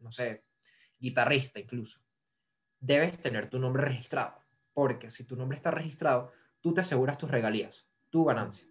no 0.00 0.12
sé, 0.12 0.44
guitarrista 0.98 1.58
incluso, 1.58 2.00
debes 2.78 3.18
tener 3.18 3.50
tu 3.50 3.58
nombre 3.58 3.84
registrado, 3.84 4.40
porque 4.72 5.10
si 5.10 5.24
tu 5.24 5.36
nombre 5.36 5.56
está 5.56 5.72
registrado, 5.72 6.32
tú 6.60 6.72
te 6.72 6.82
aseguras 6.82 7.18
tus 7.18 7.30
regalías, 7.30 7.86
tu 8.10 8.24
ganancia. 8.24 8.66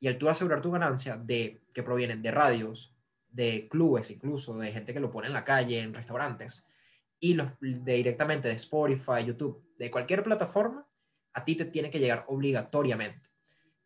Y 0.00 0.08
al 0.08 0.18
tú 0.18 0.28
asegurar 0.28 0.60
tu 0.60 0.72
ganancia 0.72 1.16
de 1.16 1.62
que 1.72 1.82
provienen 1.82 2.20
de 2.20 2.32
radios, 2.32 2.94
de 3.28 3.68
clubes 3.68 4.10
incluso, 4.10 4.58
de 4.58 4.72
gente 4.72 4.92
que 4.92 5.00
lo 5.00 5.10
pone 5.10 5.28
en 5.28 5.32
la 5.32 5.44
calle, 5.44 5.80
en 5.80 5.94
restaurantes, 5.94 6.66
y 7.20 7.34
los 7.34 7.48
de 7.60 7.94
directamente 7.94 8.48
de 8.48 8.54
Spotify, 8.54 9.24
YouTube, 9.24 9.64
de 9.78 9.90
cualquier 9.90 10.22
plataforma, 10.22 10.86
a 11.32 11.44
ti 11.44 11.54
te 11.54 11.64
tiene 11.66 11.90
que 11.90 11.98
llegar 11.98 12.24
obligatoriamente. 12.28 13.30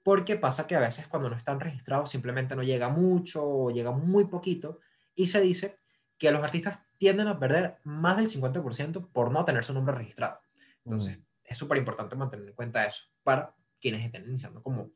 Porque 0.02 0.36
pasa 0.36 0.66
que 0.66 0.74
a 0.74 0.80
veces 0.80 1.08
cuando 1.08 1.28
no 1.28 1.36
están 1.36 1.60
registrados 1.60 2.10
simplemente 2.10 2.56
no 2.56 2.62
llega 2.62 2.88
mucho 2.88 3.44
o 3.44 3.70
llega 3.70 3.90
muy 3.90 4.24
poquito 4.24 4.80
y 5.14 5.26
se 5.26 5.40
dice 5.40 5.76
que 6.16 6.30
los 6.30 6.42
artistas 6.42 6.82
tienden 6.98 7.28
a 7.28 7.38
perder 7.38 7.78
más 7.84 8.16
del 8.16 8.28
50% 8.28 9.10
por 9.12 9.30
no 9.30 9.44
tener 9.44 9.64
su 9.64 9.74
nombre 9.74 9.94
registrado. 9.94 10.40
Entonces, 10.84 11.18
Mm. 11.18 11.22
es 11.44 11.58
súper 11.58 11.78
importante 11.78 12.16
mantener 12.16 12.48
en 12.48 12.54
cuenta 12.54 12.86
eso 12.86 13.04
para 13.22 13.54
quienes 13.80 14.04
estén 14.04 14.26
iniciando 14.26 14.62
como 14.62 14.90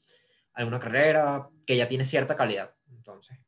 alguna 0.53 0.79
carrera 0.79 1.49
que 1.67 1.77
ya 1.77 1.89
tiene 1.89 2.05
cierta 2.05 2.37
calidad. 2.37 2.75
Entonces, 2.91 3.39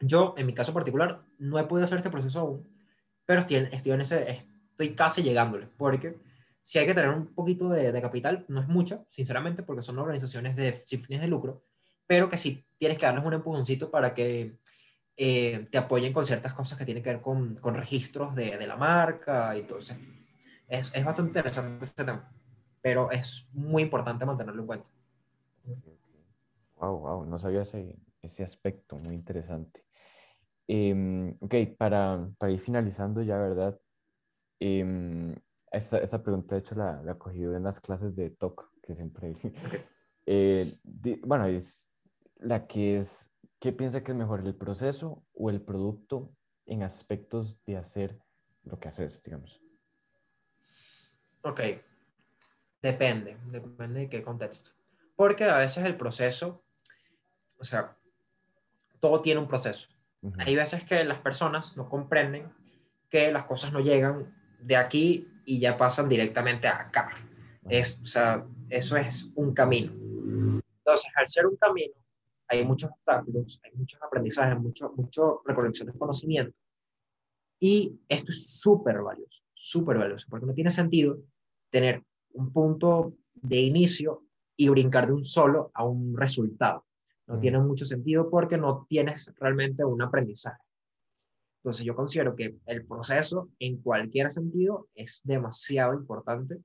yo, 0.00 0.34
en 0.36 0.46
mi 0.46 0.54
caso 0.54 0.74
particular, 0.74 1.24
no 1.38 1.58
he 1.58 1.64
podido 1.64 1.84
hacer 1.84 1.98
este 1.98 2.10
proceso 2.10 2.40
aún, 2.40 2.75
pero 3.26 3.40
estoy, 3.40 3.68
estoy, 3.70 3.92
en 3.92 4.00
ese, 4.00 4.30
estoy 4.30 4.94
casi 4.94 5.22
llegándole, 5.22 5.68
porque 5.76 6.18
si 6.62 6.78
hay 6.78 6.86
que 6.86 6.94
tener 6.94 7.10
un 7.10 7.34
poquito 7.34 7.68
de, 7.68 7.92
de 7.92 8.00
capital, 8.00 8.44
no 8.48 8.60
es 8.60 8.68
mucho, 8.68 9.06
sinceramente, 9.10 9.62
porque 9.62 9.82
son 9.82 9.98
organizaciones 9.98 10.56
de, 10.56 10.72
sin 10.86 11.00
fines 11.00 11.20
de 11.20 11.28
lucro, 11.28 11.64
pero 12.06 12.28
que 12.28 12.38
sí 12.38 12.64
tienes 12.78 12.98
que 12.98 13.06
darles 13.06 13.24
un 13.24 13.34
empujoncito 13.34 13.90
para 13.90 14.14
que 14.14 14.58
eh, 15.16 15.66
te 15.70 15.78
apoyen 15.78 16.12
con 16.12 16.24
ciertas 16.24 16.52
cosas 16.52 16.76
que 16.76 16.84
tienen 16.84 17.02
que 17.02 17.10
ver 17.10 17.22
con, 17.22 17.56
con 17.56 17.74
registros 17.74 18.34
de, 18.34 18.58
de 18.58 18.66
la 18.66 18.76
marca 18.76 19.56
y. 19.56 19.66
Es, 20.68 20.92
es 20.94 21.04
bastante 21.04 21.30
interesante 21.30 21.84
este 21.84 22.04
tema, 22.04 22.28
pero 22.82 23.10
es 23.10 23.48
muy 23.52 23.84
importante 23.84 24.26
mantenerlo 24.26 24.62
en 24.62 24.66
cuenta. 24.66 24.90
Wow, 26.74 26.98
wow, 26.98 27.24
no 27.24 27.38
sabía 27.38 27.62
ese, 27.62 27.96
ese 28.20 28.42
aspecto, 28.42 28.98
muy 28.98 29.14
interesante. 29.14 29.85
Em, 30.68 31.36
ok, 31.40 31.54
para, 31.78 32.28
para 32.38 32.52
ir 32.52 32.58
finalizando 32.58 33.22
ya, 33.22 33.38
¿verdad? 33.38 33.80
Em, 34.60 35.34
esa, 35.70 35.98
esa 35.98 36.22
pregunta, 36.22 36.54
de 36.54 36.60
hecho, 36.60 36.74
la, 36.74 37.02
la 37.02 37.16
cogido 37.18 37.56
en 37.56 37.62
las 37.64 37.80
clases 37.80 38.14
de 38.16 38.30
TOC, 38.30 38.70
que 38.82 38.94
siempre... 38.94 39.34
Eh, 40.28 40.80
di- 40.82 41.20
bueno, 41.24 41.46
es 41.46 41.88
la 42.38 42.66
que 42.66 42.98
es, 42.98 43.32
¿qué 43.60 43.72
piensa 43.72 44.02
que 44.02 44.10
es 44.10 44.18
mejor, 44.18 44.40
el 44.44 44.56
proceso 44.56 45.24
o 45.32 45.50
el 45.50 45.62
producto 45.62 46.34
en 46.64 46.82
aspectos 46.82 47.62
de 47.64 47.76
hacer 47.76 48.18
lo 48.64 48.80
que 48.80 48.88
haces, 48.88 49.22
digamos? 49.22 49.62
Ok, 51.42 51.60
depende, 52.82 53.38
depende 53.52 54.00
de 54.00 54.08
qué 54.08 54.24
contexto. 54.24 54.72
Porque 55.14 55.44
a 55.44 55.58
veces 55.58 55.84
el 55.84 55.96
proceso, 55.96 56.64
o 57.60 57.64
sea, 57.64 57.96
todo 58.98 59.22
tiene 59.22 59.40
un 59.40 59.46
proceso. 59.46 59.88
Hay 60.38 60.56
veces 60.56 60.84
que 60.84 61.04
las 61.04 61.18
personas 61.18 61.76
no 61.76 61.88
comprenden 61.88 62.52
que 63.08 63.30
las 63.30 63.44
cosas 63.44 63.72
no 63.72 63.80
llegan 63.80 64.34
de 64.60 64.76
aquí 64.76 65.28
y 65.44 65.60
ya 65.60 65.76
pasan 65.76 66.08
directamente 66.08 66.66
a 66.68 66.80
acá. 66.80 67.10
Es, 67.68 68.00
o 68.02 68.06
sea, 68.06 68.46
eso 68.68 68.96
es 68.96 69.30
un 69.34 69.54
camino. 69.54 69.92
Entonces, 69.92 71.12
al 71.16 71.28
ser 71.28 71.46
un 71.46 71.56
camino, 71.56 71.94
hay 72.48 72.64
muchos 72.64 72.90
obstáculos, 72.90 73.60
hay 73.64 73.72
muchos 73.74 74.00
aprendizajes, 74.02 74.58
mucho, 74.58 74.92
mucho 74.96 75.42
recolección 75.44 75.90
de 75.90 75.98
conocimiento. 75.98 76.56
Y 77.58 77.98
esto 78.08 78.30
es 78.30 78.60
súper 78.60 79.02
valioso, 79.02 79.42
súper 79.54 79.98
valioso, 79.98 80.26
porque 80.28 80.46
no 80.46 80.54
tiene 80.54 80.70
sentido 80.70 81.18
tener 81.70 82.02
un 82.34 82.52
punto 82.52 83.14
de 83.34 83.60
inicio 83.60 84.22
y 84.56 84.68
brincar 84.68 85.06
de 85.06 85.14
un 85.14 85.24
solo 85.24 85.70
a 85.74 85.84
un 85.84 86.16
resultado. 86.16 86.85
No 87.26 87.34
Ujú. 87.34 87.40
tiene 87.40 87.58
mucho 87.58 87.84
sentido 87.84 88.30
porque 88.30 88.56
no 88.56 88.86
tienes 88.88 89.32
realmente 89.38 89.84
un 89.84 90.00
aprendizaje. 90.02 90.62
Entonces 91.62 91.84
yo 91.84 91.96
considero 91.96 92.36
que 92.36 92.56
el 92.66 92.86
proceso 92.86 93.48
en 93.58 93.78
cualquier 93.82 94.30
sentido 94.30 94.88
es 94.94 95.22
demasiado 95.24 95.94
importante 95.94 96.58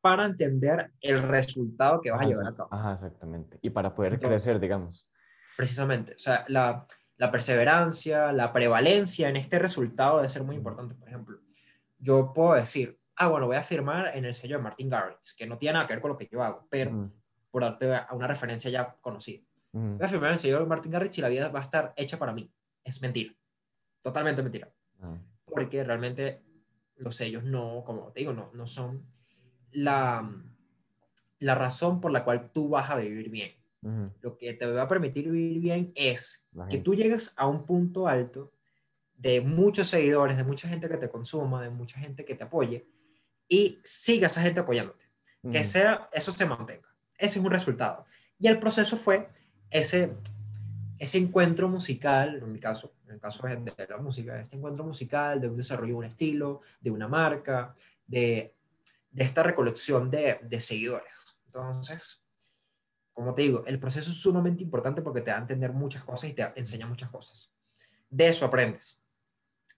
para 0.00 0.26
entender 0.26 0.92
el 1.00 1.20
resultado 1.22 2.00
que 2.00 2.10
vas 2.12 2.20
a 2.20 2.28
llevar 2.28 2.46
a 2.46 2.54
cabo. 2.54 2.68
Ajá, 2.72 2.92
exactamente. 2.92 3.58
Y 3.62 3.70
para 3.70 3.94
poder 3.94 4.14
Entonces- 4.14 4.42
crecer, 4.44 4.60
digamos. 4.60 5.06
Precisamente, 5.56 6.14
o 6.14 6.18
sea, 6.18 6.44
la, 6.48 6.84
la 7.16 7.30
perseverancia, 7.30 8.32
la 8.32 8.52
prevalencia 8.52 9.28
en 9.28 9.36
este 9.36 9.58
resultado 9.58 10.16
debe 10.18 10.28
ser 10.28 10.42
muy 10.44 10.54
Ujú. 10.56 10.58
importante. 10.60 10.94
Por 10.94 11.08
ejemplo, 11.08 11.40
yo 11.98 12.32
puedo 12.32 12.54
decir, 12.54 12.98
ah, 13.16 13.28
bueno, 13.28 13.46
voy 13.46 13.56
a 13.56 13.62
firmar 13.62 14.16
en 14.16 14.24
el 14.24 14.34
sello 14.34 14.56
de 14.58 14.62
Martin 14.62 14.88
Garrix, 14.90 15.34
que 15.34 15.46
no 15.46 15.56
tiene 15.58 15.74
nada 15.74 15.86
que 15.86 15.94
ver 15.94 16.02
con 16.02 16.10
lo 16.12 16.18
que 16.18 16.28
yo 16.30 16.42
hago, 16.42 16.66
pero 16.70 16.90
Ujú, 16.90 17.12
por 17.50 17.62
darte 17.62 17.88
una 18.12 18.26
referencia 18.28 18.70
ya 18.70 18.94
conocida. 19.00 19.42
Ujú, 19.74 19.96
Voy 19.98 20.04
a 20.04 20.08
firmar 20.08 20.30
en 20.30 20.34
el 20.34 20.38
sello 20.40 20.60
de 20.60 20.66
Martin 20.66 20.92
Garrix 20.92 21.18
y 21.18 21.20
la 21.20 21.28
vida 21.28 21.48
va 21.50 21.58
a 21.60 21.62
estar 21.62 21.92
hecha 21.96 22.18
para 22.18 22.32
mí. 22.32 22.50
Es 22.84 23.02
mentira. 23.02 23.34
Totalmente 24.02 24.42
mentira. 24.42 24.72
ajá, 25.00 25.20
porque 25.46 25.84
realmente 25.84 26.42
los 26.96 27.16
sellos 27.16 27.44
no, 27.44 27.82
como 27.84 28.10
te 28.12 28.20
digo, 28.20 28.32
no, 28.32 28.50
no 28.54 28.66
son 28.66 29.04
la, 29.72 30.30
la 31.38 31.54
razón 31.54 32.00
por 32.00 32.12
la 32.12 32.24
cual 32.24 32.50
tú 32.52 32.68
vas 32.68 32.90
a 32.90 32.96
vivir 32.96 33.28
bien. 33.30 33.52
ujú, 33.82 34.10
Lo 34.20 34.38
que 34.38 34.54
te 34.54 34.66
va 34.66 34.82
a 34.82 34.88
permitir 34.88 35.30
vivir 35.30 35.60
bien 35.60 35.92
es 35.94 36.46
La 36.52 36.68
que 36.68 36.78
tú 36.78 36.94
llegues 36.94 37.34
a 37.36 37.46
un 37.46 37.66
punto 37.66 38.06
alto 38.08 38.52
de 39.16 39.40
muchos 39.40 39.88
seguidores, 39.88 40.36
de 40.36 40.44
mucha 40.44 40.68
gente 40.68 40.88
que 40.88 40.96
te 40.96 41.08
consuma, 41.10 41.62
de 41.62 41.70
mucha 41.70 41.98
gente 41.98 42.24
que 42.24 42.34
te 42.34 42.44
apoye 42.44 42.86
y 43.48 43.78
siga 43.84 44.26
esa 44.26 44.42
gente 44.42 44.60
apoyándote. 44.60 45.04
Que 45.52 45.62
sea, 45.62 46.08
eso 46.12 46.32
se 46.32 46.46
mantenga. 46.46 46.88
Ese 47.18 47.38
es 47.38 47.44
un 47.44 47.50
resultado. 47.50 48.06
Y 48.38 48.48
el 48.48 48.58
proceso 48.58 48.96
fue 48.96 49.28
ese, 49.70 50.14
ese 50.98 51.18
encuentro 51.18 51.68
musical, 51.68 52.36
en 52.36 52.52
mi 52.52 52.60
caso, 52.60 52.94
en 53.06 53.12
el 53.14 53.20
caso 53.20 53.46
de, 53.46 53.86
la 53.88 53.98
música, 53.98 54.40
este 54.40 54.56
encuentro 54.56 54.84
musical 54.84 55.40
de 55.40 55.48
un 55.48 55.56
desarrollo 55.56 55.92
de 55.92 55.98
un 55.98 56.04
estilo, 56.04 56.60
de 56.80 56.90
una 56.90 57.08
marca, 57.08 57.74
de, 58.06 58.54
de 59.10 59.24
esta 59.24 59.42
recolección 59.42 60.10
de, 60.10 60.40
de 60.42 60.60
seguidores. 60.60 61.14
Entonces, 61.46 62.24
como 63.12 63.32
te 63.34 63.42
digo, 63.42 63.64
el 63.66 63.78
proceso 63.78 64.10
es 64.10 64.20
sumamente 64.20 64.64
importante 64.64 65.00
porque 65.00 65.20
te 65.20 65.30
da 65.30 65.38
a 65.38 65.40
entender 65.40 65.72
muchas 65.72 66.04
cosas 66.04 66.30
y 66.30 66.34
te 66.34 66.52
enseña 66.56 66.86
muchas 66.86 67.10
cosas. 67.10 67.50
De 68.10 68.26
eso 68.26 68.44
aprendes. 68.44 69.00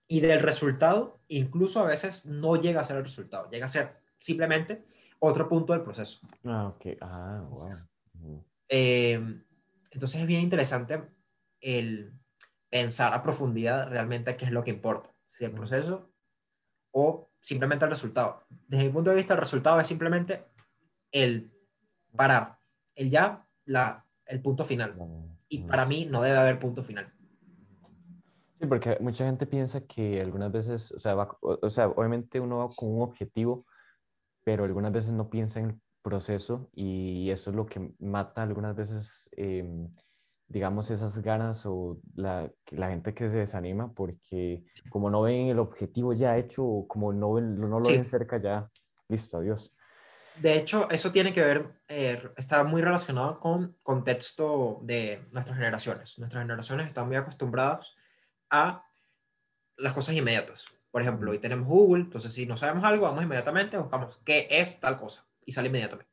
Y 0.09 0.21
del 0.21 0.41
resultado, 0.41 1.21
incluso 1.29 1.81
a 1.81 1.87
veces 1.87 2.27
no 2.27 2.57
llega 2.57 2.81
a 2.81 2.85
ser 2.85 2.97
el 2.97 3.05
resultado, 3.05 3.51
llega 3.51 3.67
a 3.67 3.69
ser 3.69 3.97
simplemente 4.19 4.85
otro 5.19 5.49
punto 5.49 5.73
del 5.73 5.83
proceso. 5.83 6.21
Ah, 6.45 6.69
ok. 6.69 6.97
Ah, 7.01 7.41
wow. 7.43 7.53
Entonces, 7.53 7.91
Eh, 8.69 9.45
entonces 9.97 10.21
es 10.21 10.27
bien 10.27 10.43
interesante 10.43 11.03
el 11.61 12.13
pensar 12.69 13.15
a 13.15 13.23
profundidad 13.23 13.89
realmente 13.89 14.37
qué 14.37 14.45
es 14.45 14.53
lo 14.53 14.63
que 14.63 14.71
importa, 14.71 15.11
si 15.27 15.45
el 15.47 15.53
proceso 15.53 16.13
o 16.93 17.31
simplemente 17.41 17.87
el 17.87 17.91
resultado. 17.91 18.45
Desde 18.69 18.85
mi 18.85 18.91
punto 18.91 19.11
de 19.11 19.17
vista, 19.17 19.33
el 19.33 19.41
resultado 19.41 19.81
es 19.81 19.87
simplemente 19.87 20.45
el 21.13 21.51
parar, 22.15 22.59
el 22.95 23.09
ya, 23.09 23.49
la, 23.65 24.05
el 24.27 24.43
punto 24.43 24.65
final. 24.65 24.95
Y 25.49 25.63
para 25.65 25.87
mí 25.87 26.05
no 26.05 26.21
debe 26.21 26.39
haber 26.39 26.59
punto 26.59 26.83
final. 26.83 27.11
Sí, 28.61 28.67
porque 28.67 28.99
mucha 29.01 29.25
gente 29.25 29.47
piensa 29.47 29.81
que 29.87 30.21
algunas 30.21 30.53
veces, 30.53 30.93
o 30.93 30.99
sea, 31.01 31.15
va- 31.15 31.39
o, 31.41 31.71
sea, 31.71 31.89
obviamente 31.89 32.39
uno 32.41 32.59
va 32.59 32.69
con 32.75 32.95
un 32.95 33.03
objetivo, 33.03 33.67
pero 34.45 34.65
algunas 34.65 34.93
veces 34.93 35.13
no 35.13 35.31
piensa 35.31 35.61
en 35.61 35.67
el 35.67 35.81
proceso 36.07 36.71
y 36.73 37.31
eso 37.33 37.51
es 37.51 37.57
lo 37.57 37.67
que 37.67 37.91
mata 37.99 38.41
algunas 38.41 38.77
veces, 38.77 39.29
em, 39.33 39.93
digamos, 40.47 40.89
esas 40.93 41.19
ganas 41.21 41.67
o 41.67 41.99
la, 42.15 42.49
la 42.71 42.91
gente 42.91 43.13
que 43.13 43.29
se 43.29 43.39
desanima 43.39 43.93
porque 43.93 44.63
como 44.89 45.11
no 45.11 45.23
ven 45.23 45.49
el 45.49 45.59
objetivo 45.59 46.13
ya 46.13 46.39
hecho 46.39 46.65
o 46.65 46.87
como 46.87 47.13
no, 47.13 47.33
ven, 47.33 47.59
no 47.61 47.81
lo 47.81 47.89
Sí. 47.89 47.97
ven 47.97 48.09
cerca 48.09 48.41
ya, 48.41 48.71
listo, 49.09 49.39
adiós. 49.39 49.75
De 50.41 50.55
hecho, 50.55 50.89
eso 50.91 51.11
tiene 51.11 51.33
que 51.33 51.43
ver, 51.43 51.83
eh, 51.89 52.23
está 52.37 52.63
muy 52.63 52.83
relacionado 52.83 53.41
con 53.41 53.75
contexto 53.83 54.79
de 54.85 55.27
nuestras 55.33 55.57
generaciones. 55.59 56.21
Nuestras 56.21 56.45
generaciones 56.45 56.87
están 56.87 57.09
muy 57.09 57.17
acostumbradas 57.17 57.97
a 58.51 58.85
las 59.77 59.93
cosas 59.93 60.15
inmediatas. 60.15 60.67
Por 60.93 61.03
ejemplo, 61.03 61.33
hoy 61.33 61.41
tenemos 61.41 61.67
Google, 61.67 62.05
entonces 62.05 62.33
si 62.33 62.47
no 62.47 62.57
sabemos 62.57 62.85
algo, 62.85 63.07
vamos 63.07 63.25
inmediatamente, 63.25 63.77
buscamos 63.77 64.21
qué 64.25 64.47
es 64.49 64.79
tal 64.79 64.97
cosa 64.99 65.27
y 65.47 65.53
sale 65.53 65.69
inmediatamente. 65.69 66.13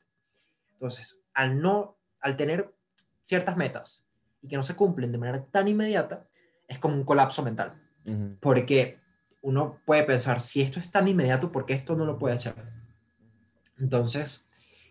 Entonces, 0.73 1.25
al 1.33 1.61
no, 1.61 1.97
al 2.21 2.37
tener 2.37 2.73
ciertas 3.23 3.57
metas 3.57 4.05
y 4.41 4.47
que 4.47 4.55
no 4.55 4.63
se 4.63 4.75
cumplen 4.75 5.11
de 5.11 5.17
manera 5.17 5.43
tan 5.45 5.67
inmediata, 5.67 6.27
es 6.67 6.79
como 6.79 6.95
un 6.95 7.03
colapso 7.03 7.43
mental. 7.43 7.81
Porque 8.39 8.99
uno 9.41 9.79
puede 9.85 10.03
pensar, 10.03 10.39
si 10.39 10.61
esto 10.61 10.79
es 10.79 10.91
tan 10.91 11.07
inmediato, 11.07 11.51
¿por 11.51 11.65
qué 11.65 11.73
esto 11.73 11.95
no 11.95 12.05
lo 12.05 12.17
puede 12.17 12.35
hacer? 12.35 12.55
Entonces, 13.77 14.45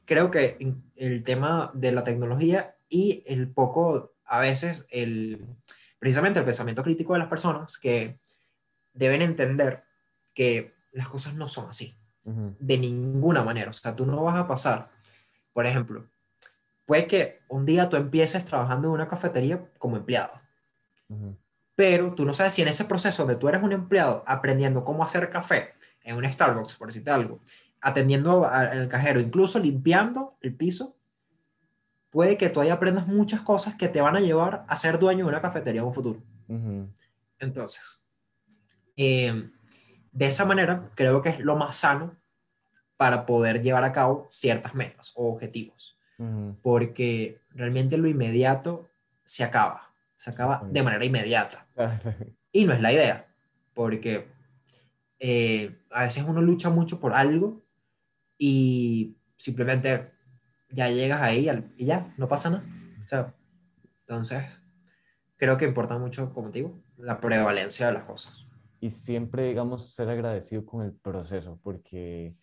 creo 0.05 0.31
que 0.31 0.59
el 0.96 1.22
tema 1.22 1.70
de 1.74 1.92
la 1.92 2.05
tecnología 2.05 2.76
y 2.88 3.22
el 3.26 3.50
poco, 3.50 4.14
a 4.24 4.40
veces, 4.40 4.87
el, 4.90 5.46
precisamente 5.98 6.38
el 6.38 6.44
pensamiento 6.44 6.83
crítico 6.83 7.12
de 7.12 7.20
las 7.20 7.28
personas 7.28 7.78
que 7.78 8.18
deben 8.92 9.22
entender 9.22 9.85
que 10.35 10.74
las 10.92 11.09
cosas 11.09 11.35
no 11.35 11.48
son 11.48 11.68
así, 11.68 11.94
de 12.25 12.79
ninguna 12.79 13.43
manera. 13.43 13.71
O 13.71 13.73
sea, 13.73 13.97
tú 13.97 14.07
no 14.07 14.23
vas 14.23 14.37
a 14.37 14.47
pasar, 14.47 14.91
por 15.53 15.67
ejemplo, 15.67 16.07
puede 16.85 17.07
que 17.07 17.41
un 17.49 17.67
día 17.67 17.89
tú 17.89 17.97
empieces 17.97 18.45
trabajando 18.45 18.89
en 18.89 18.95
una 18.95 19.09
cafetería 19.09 19.71
como 19.79 19.97
empleado, 19.97 20.33
pero 21.75 22.15
tú 22.15 22.25
no 22.25 22.35
sabes 22.35 22.53
si 22.53 22.63
en 22.63 22.69
ese 22.69 22.85
proceso 22.85 23.23
donde 23.23 23.39
tú 23.39 23.49
eres 23.49 23.63
un 23.63 23.73
empleado 23.73 24.23
aprendiendo 24.27 24.85
cómo 24.85 25.03
hacer 25.05 25.31
café 25.31 25.75
en 26.03 26.17
un 26.17 26.31
Starbucks, 26.31 26.77
por 26.77 26.89
decirte 26.89 27.11
algo, 27.11 27.41
atendiendo 27.81 28.47
al 28.47 28.89
cajero, 28.89 29.21
incluso 29.21 29.59
limpiando 29.59 30.37
el 30.41 30.55
piso, 30.55 30.97
puede 32.11 32.37
que 32.37 32.51
tú 32.51 32.61
ahí 32.61 32.69
aprendas 32.69 33.07
muchas 33.07 33.41
cosas 33.41 33.75
que 33.75 33.89
te 33.89 34.01
van 34.01 34.17
a 34.17 34.21
llevar 34.21 34.65
a 34.69 34.77
ser 34.77 34.99
dueño 34.99 35.25
de 35.25 35.31
una 35.31 35.41
cafetería 35.41 35.81
en 35.81 35.87
un 35.89 35.95
futuro. 35.95 36.23
Entonces, 37.39 38.05
eh, 38.97 39.51
de 40.12 40.27
esa 40.27 40.44
manera, 40.44 40.90
creo 40.94 41.22
que 41.22 41.31
es 41.31 41.40
lo 41.40 41.57
más 41.57 41.77
sano 41.77 42.16
para 42.96 43.27
poder 43.27 43.62
llevar 43.62 43.83
a 43.85 43.92
cabo 43.92 44.27
ciertas 44.29 44.75
metas 44.75 45.12
o 45.16 45.33
objetivos. 45.33 45.96
Porque 46.62 47.40
realmente 47.51 47.96
lo 47.96 48.07
inmediato 48.07 48.88
se 49.25 49.42
acaba, 49.42 49.92
se 50.16 50.31
acaba 50.31 50.62
de 50.70 50.83
manera 50.85 51.05
inmediata. 51.05 51.66
y 52.53 52.64
no 52.64 52.72
es 52.72 52.81
la 52.81 52.92
idea, 52.92 53.27
porque 53.75 54.29
eh, 55.18 55.81
a 55.90 56.03
veces 56.03 56.22
uno 56.25 56.40
lucha 56.40 56.70
mucho 56.70 57.01
por 57.01 57.12
algo 57.12 57.64
y 58.38 59.16
simplemente 59.37 60.12
ya 60.70 60.88
llegas 60.88 61.22
ahí 61.22 61.51
y 61.77 61.87
ya, 61.87 62.14
no 62.16 62.29
pasa 62.29 62.51
nada. 62.51 62.64
O 63.03 63.07
sea, 63.07 63.35
entonces, 64.07 64.61
creo 65.37 65.57
que 65.57 65.64
importa 65.64 65.98
mucho, 65.98 66.33
como 66.33 66.51
te 66.51 66.61
digo, 66.61 66.81
la 66.98 67.20
prevalencia 67.20 67.87
de 67.87 67.94
las 67.94 68.05
cosas. 68.05 68.46
Y 68.83 68.90
siempre, 68.90 69.47
digamos, 69.47 69.95
ser 69.95 70.09
agradecido 70.09 70.66
con 70.66 70.83
el 70.83 70.92
proceso, 70.92 71.57
porque 71.62 72.35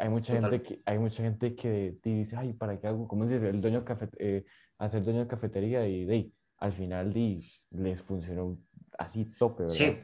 hay, 0.00 0.08
mucha 0.08 0.32
gente 0.32 0.62
que, 0.62 0.80
hay 0.86 0.98
mucha 0.98 1.22
gente 1.22 1.54
que 1.54 1.98
dice, 2.02 2.36
ay, 2.38 2.54
¿para 2.54 2.80
qué 2.80 2.86
hago? 2.86 3.06
¿Cómo 3.06 3.28
se 3.28 3.34
dice? 3.34 3.50
El 3.50 3.60
dueño 3.60 3.84
café, 3.84 4.08
eh, 4.16 4.46
hacer 4.78 5.04
dueño 5.04 5.20
de 5.20 5.26
cafetería 5.26 5.86
y 5.86 6.06
de, 6.06 6.32
al 6.56 6.72
final 6.72 7.12
de, 7.12 7.38
les 7.72 8.00
funcionó 8.00 8.56
así 8.98 9.26
tope, 9.26 9.64
¿verdad? 9.64 9.76
Sí. 9.76 9.98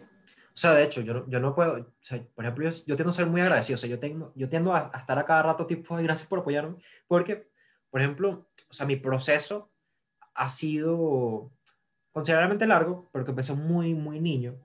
O 0.48 0.58
sea, 0.60 0.74
de 0.74 0.84
hecho, 0.84 1.00
yo, 1.00 1.26
yo 1.26 1.40
no 1.40 1.54
puedo, 1.54 1.80
o 1.80 1.86
sea, 2.02 2.22
por 2.34 2.44
ejemplo, 2.44 2.70
yo, 2.70 2.76
yo, 2.86 2.94
tiendo 2.94 3.08
a 3.08 3.14
ser 3.14 3.24
muy 3.24 3.40
agradecido, 3.40 3.76
o 3.76 3.78
sea, 3.78 3.88
yo, 3.88 3.98
tengo, 3.98 4.34
yo 4.36 4.50
tiendo 4.50 4.74
a, 4.74 4.92
estar 4.94 5.18
a 5.18 5.24
cada 5.24 5.44
rato 5.44 5.64
tipo, 5.64 5.96
gracias 5.96 6.28
por 6.28 6.40
apoyarme, 6.40 6.76
porque, 7.08 7.48
por 7.88 8.02
ejemplo, 8.02 8.50
o 8.68 8.72
sea, 8.74 8.84
mi 8.84 8.96
proceso 8.96 9.72
ha 10.34 10.50
sido 10.50 11.50
considerablemente 12.12 12.66
largo, 12.66 13.08
porque 13.12 13.30
empecé 13.30 13.54
muy, 13.54 13.94
muy 13.94 14.20
niño, 14.20 14.60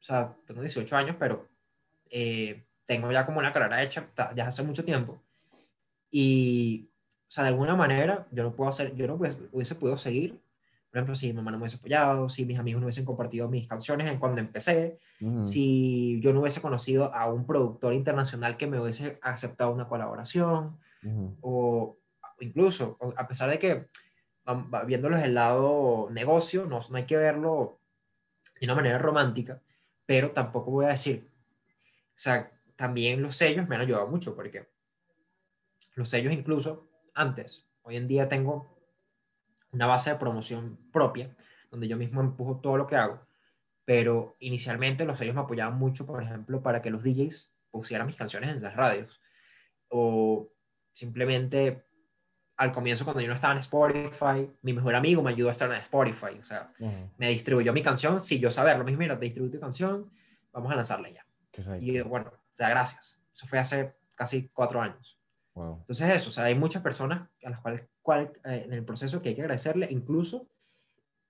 o 0.00 0.04
sea, 0.04 0.34
tengo 0.46 0.60
18 0.60 0.96
años, 0.96 1.16
pero 1.18 1.48
eh, 2.10 2.64
tengo 2.86 3.10
ya 3.12 3.26
como 3.26 3.38
una 3.38 3.52
carrera 3.52 3.82
hecha 3.82 4.08
ya 4.34 4.48
hace 4.48 4.62
mucho 4.62 4.84
tiempo. 4.84 5.20
Y, 6.10 6.88
o 7.04 7.30
sea, 7.30 7.44
de 7.44 7.50
alguna 7.50 7.76
manera, 7.76 8.26
yo 8.30 8.42
no 8.42 8.54
puedo 8.54 8.70
hacer, 8.70 8.94
yo 8.94 9.06
no 9.06 9.14
hubiese 9.14 9.74
podido 9.74 9.98
seguir. 9.98 10.40
Por 10.90 10.98
ejemplo, 10.98 11.14
si 11.14 11.26
mi 11.26 11.34
mamá 11.34 11.50
no 11.50 11.58
me 11.58 11.64
hubiese 11.64 11.76
apoyado, 11.76 12.30
si 12.30 12.46
mis 12.46 12.58
amigos 12.58 12.80
no 12.80 12.86
hubiesen 12.86 13.04
compartido 13.04 13.46
mis 13.48 13.68
canciones 13.68 14.10
en 14.10 14.18
cuando 14.18 14.40
empecé, 14.40 14.98
si 15.42 16.18
yo 16.22 16.32
no 16.32 16.40
hubiese 16.40 16.62
conocido 16.62 17.14
a 17.14 17.30
un 17.30 17.44
productor 17.44 17.92
internacional 17.92 18.56
que 18.56 18.66
me 18.66 18.80
hubiese 18.80 19.18
aceptado 19.20 19.70
una 19.70 19.86
colaboración, 19.86 20.78
o 21.42 21.98
incluso, 22.40 22.96
a 23.16 23.28
pesar 23.28 23.50
de 23.50 23.58
que 23.58 23.86
viéndolo 24.86 25.16
desde 25.16 25.28
el 25.28 25.34
lado 25.34 26.08
negocio, 26.10 26.64
no, 26.64 26.80
no 26.88 26.96
hay 26.96 27.04
que 27.04 27.16
verlo 27.16 27.80
de 28.58 28.66
una 28.66 28.74
manera 28.74 28.98
romántica, 28.98 29.60
pero 30.08 30.30
tampoco 30.30 30.70
voy 30.70 30.86
a 30.86 30.96
decir, 30.96 31.30
o 32.06 32.12
sea, 32.14 32.50
también 32.76 33.20
los 33.20 33.36
sellos 33.36 33.68
me 33.68 33.74
han 33.76 33.82
ayudado 33.82 34.06
mucho, 34.06 34.34
porque 34.34 34.66
los 35.96 36.08
sellos 36.08 36.32
incluso 36.32 36.88
antes, 37.12 37.66
hoy 37.82 37.96
en 37.96 38.08
día 38.08 38.26
tengo 38.26 38.74
una 39.70 39.86
base 39.86 40.08
de 40.08 40.16
promoción 40.16 40.78
propia, 40.90 41.36
donde 41.70 41.88
yo 41.88 41.98
mismo 41.98 42.22
empujo 42.22 42.58
todo 42.58 42.78
lo 42.78 42.86
que 42.86 42.96
hago, 42.96 43.20
pero 43.84 44.34
inicialmente 44.38 45.04
los 45.04 45.18
sellos 45.18 45.34
me 45.34 45.42
apoyaban 45.42 45.78
mucho, 45.78 46.06
por 46.06 46.22
ejemplo, 46.22 46.62
para 46.62 46.80
que 46.80 46.88
los 46.88 47.02
DJs 47.02 47.54
pusieran 47.70 48.06
mis 48.06 48.16
canciones 48.16 48.48
en 48.48 48.62
las 48.62 48.76
radios, 48.76 49.20
o 49.88 50.50
simplemente 50.94 51.84
al 52.58 52.72
comienzo 52.72 53.04
cuando 53.04 53.22
yo 53.22 53.28
no 53.28 53.34
estaba 53.34 53.52
en 53.54 53.60
Spotify, 53.60 54.50
mi 54.62 54.72
mejor 54.72 54.96
amigo 54.96 55.22
me 55.22 55.30
ayudó 55.30 55.48
a 55.48 55.52
estar 55.52 55.70
en 55.70 55.80
Spotify, 55.80 56.38
o 56.38 56.42
sea, 56.42 56.72
me 57.16 57.28
distribuyó 57.28 57.72
mi 57.72 57.82
canción 57.82 58.20
sin 58.20 58.40
yo 58.40 58.50
saberlo, 58.50 58.84
me 58.84 58.90
dijo, 58.90 58.98
mira, 58.98 59.16
te 59.16 59.24
distribuyo 59.24 59.52
tu 59.52 59.60
canción, 59.60 60.10
vamos 60.52 60.72
a 60.72 60.76
lanzarla 60.76 61.08
ya. 61.08 61.24
Y 61.80 62.00
bueno, 62.00 62.32
o 62.34 62.56
sea, 62.56 62.68
gracias. 62.68 63.20
Eso 63.32 63.46
fue 63.46 63.58
hace 63.58 63.94
casi 64.16 64.48
cuatro 64.48 64.80
años. 64.80 65.18
Entonces 65.54 66.08
eso, 66.10 66.30
o 66.30 66.32
sea, 66.32 66.44
hay 66.44 66.54
muchas 66.54 66.82
personas 66.82 67.28
a 67.44 67.50
las 67.50 67.60
cuales 67.60 67.84
cual, 68.02 68.32
eh, 68.44 68.62
en 68.64 68.72
el 68.72 68.84
proceso 68.84 69.20
que 69.22 69.30
hay 69.30 69.34
que 69.34 69.42
agradecerle, 69.42 69.88
incluso 69.90 70.48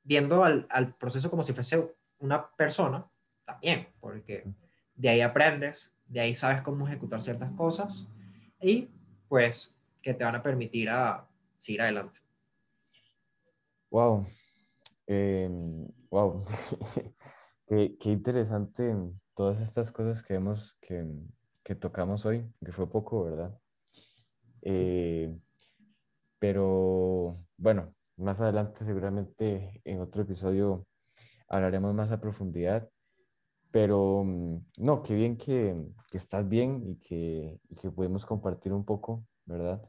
viendo 0.03 0.45
al, 0.45 0.67
al, 0.71 0.95
proceso 0.95 1.31
como 1.31 1.43
si 1.43 1.53
fuese 1.53 1.95
una 2.19 2.51
persona, 2.51 3.07
también, 3.45 3.89
porque 4.01 4.45
de 4.95 5.09
ahí 5.09 5.21
aprendes, 5.23 5.93
de 6.07 6.21
ahí 6.21 6.35
sabes 6.35 6.61
cómo 6.63 6.87
ejecutar 6.87 7.23
ciertas 7.23 7.51
cosas 7.53 8.07
y 8.61 8.89
pues 9.29 9.78
que 10.09 10.15
te 10.15 10.25
van 10.25 10.37
a 10.37 10.43
permitir 10.43 10.89
a 10.89 11.29
seguir 11.59 11.83
adelante. 11.83 12.21
Wow. 13.91 14.27
wow. 16.11 16.43
qué, 17.67 17.95
qué, 18.01 18.11
interesante 18.11 18.97
todas 19.35 19.61
estas 19.61 19.93
cosas 19.93 20.23
que 20.23 20.33
vemos 20.33 20.79
que, 20.81 21.05
que, 21.63 21.75
tocamos 21.75 22.25
hoy, 22.25 22.51
que 22.65 22.73
fue 22.73 22.89
poco, 22.89 23.25
¿verdad? 23.25 23.61
Eh, 24.63 25.37
pero 26.39 27.37
bueno, 27.59 27.95
más 28.17 28.41
adelante 28.41 28.87
seguramente 28.87 29.83
en 29.85 30.01
otro 30.01 30.23
episodio 30.23 30.87
hablaremos 31.49 31.93
más 31.93 32.13
a 32.13 32.21
profundidad. 32.21 32.89
Pero 33.71 34.25
mm, 34.25 34.69
no, 34.79 35.03
qué 35.03 35.15
bien 35.15 35.37
que, 35.37 35.77
que 36.11 36.17
estás 36.17 36.49
bien 36.49 36.83
y 36.83 36.97
que, 36.97 37.61
y 37.69 37.75
que 37.75 37.91
pudimos 37.91 38.25
compartir 38.25 38.73
un 38.73 38.87
poco 38.87 39.27
¿verdad? 39.49 39.83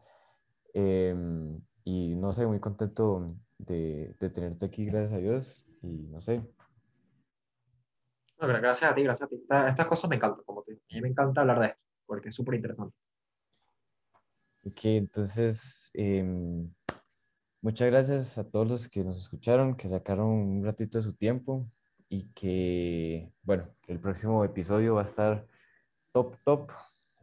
Em, 0.73 1.61
y 1.83 2.15
no 2.15 2.33
sé, 2.33 2.45
muy 2.45 2.59
contento 2.59 3.25
de, 3.57 4.15
de, 4.19 4.29
tenerte 4.29 4.65
aquí, 4.65 4.85
gracias 4.85 5.13
a 5.13 5.17
Dios, 5.17 5.65
y 5.81 6.07
no 6.07 6.21
sé. 6.21 6.41
No, 8.39 8.47
gracias 8.47 8.91
a 8.91 8.95
ti, 8.95 9.03
gracias 9.03 9.27
a 9.27 9.29
ti. 9.29 9.43
Estas 9.67 9.87
cosas 9.87 10.09
me 10.09 10.15
encantan, 10.15 10.43
como 10.45 10.63
te 10.63 10.73
A 10.73 10.95
mí 10.95 11.01
me 11.01 11.09
encanta 11.09 11.41
hablar 11.41 11.59
de 11.59 11.67
esto, 11.67 11.81
porque 12.05 12.29
es 12.29 12.35
súper 12.35 12.55
interesante. 12.55 12.95
Ok, 14.65 14.79
entonces, 14.85 15.89
em, 15.93 16.71
muchas 17.61 17.89
gracias 17.89 18.37
a 18.37 18.49
todos 18.49 18.67
los 18.67 18.87
que 18.89 19.03
nos 19.03 19.17
escucharon, 19.17 19.75
que 19.75 19.89
sacaron 19.89 20.27
un 20.27 20.63
ratito 20.63 20.97
de 20.97 21.03
su 21.03 21.13
tiempo 21.13 21.69
y 22.09 22.31
que, 22.33 23.31
bueno, 23.43 23.67
el 23.87 23.99
próximo 23.99 24.43
episodio 24.43 24.95
va 24.95 25.03
a 25.03 25.05
estar 25.05 25.47
top, 26.11 26.35
top 26.43 26.71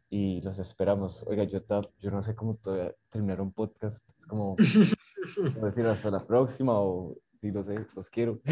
y 0.09 0.41
los 0.43 0.59
esperamos. 0.59 1.25
Oiga, 1.27 1.45
yo, 1.45 1.61
yo 1.99 2.11
no 2.11 2.23
sé 2.23 2.35
cómo 2.35 2.59
terminar 3.11 3.41
un 3.41 3.53
podcast. 3.53 4.07
Es 4.15 4.27
como, 4.27 4.57
decir 4.57 5.87
hasta 5.87 6.11
la 6.11 6.27
próxima 6.27 6.79
o 6.79 7.17
lo 7.43 7.63
sé, 7.63 7.87
los 7.95 8.11
quiero. 8.11 8.41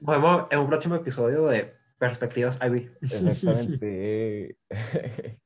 Nos 0.00 0.16
vemos 0.16 0.46
en 0.50 0.58
un 0.58 0.66
próximo 0.66 0.94
episodio 0.94 1.46
de 1.46 1.74
Perspectivas 1.98 2.58
IB. 2.62 2.90
Exactamente. 3.02 4.58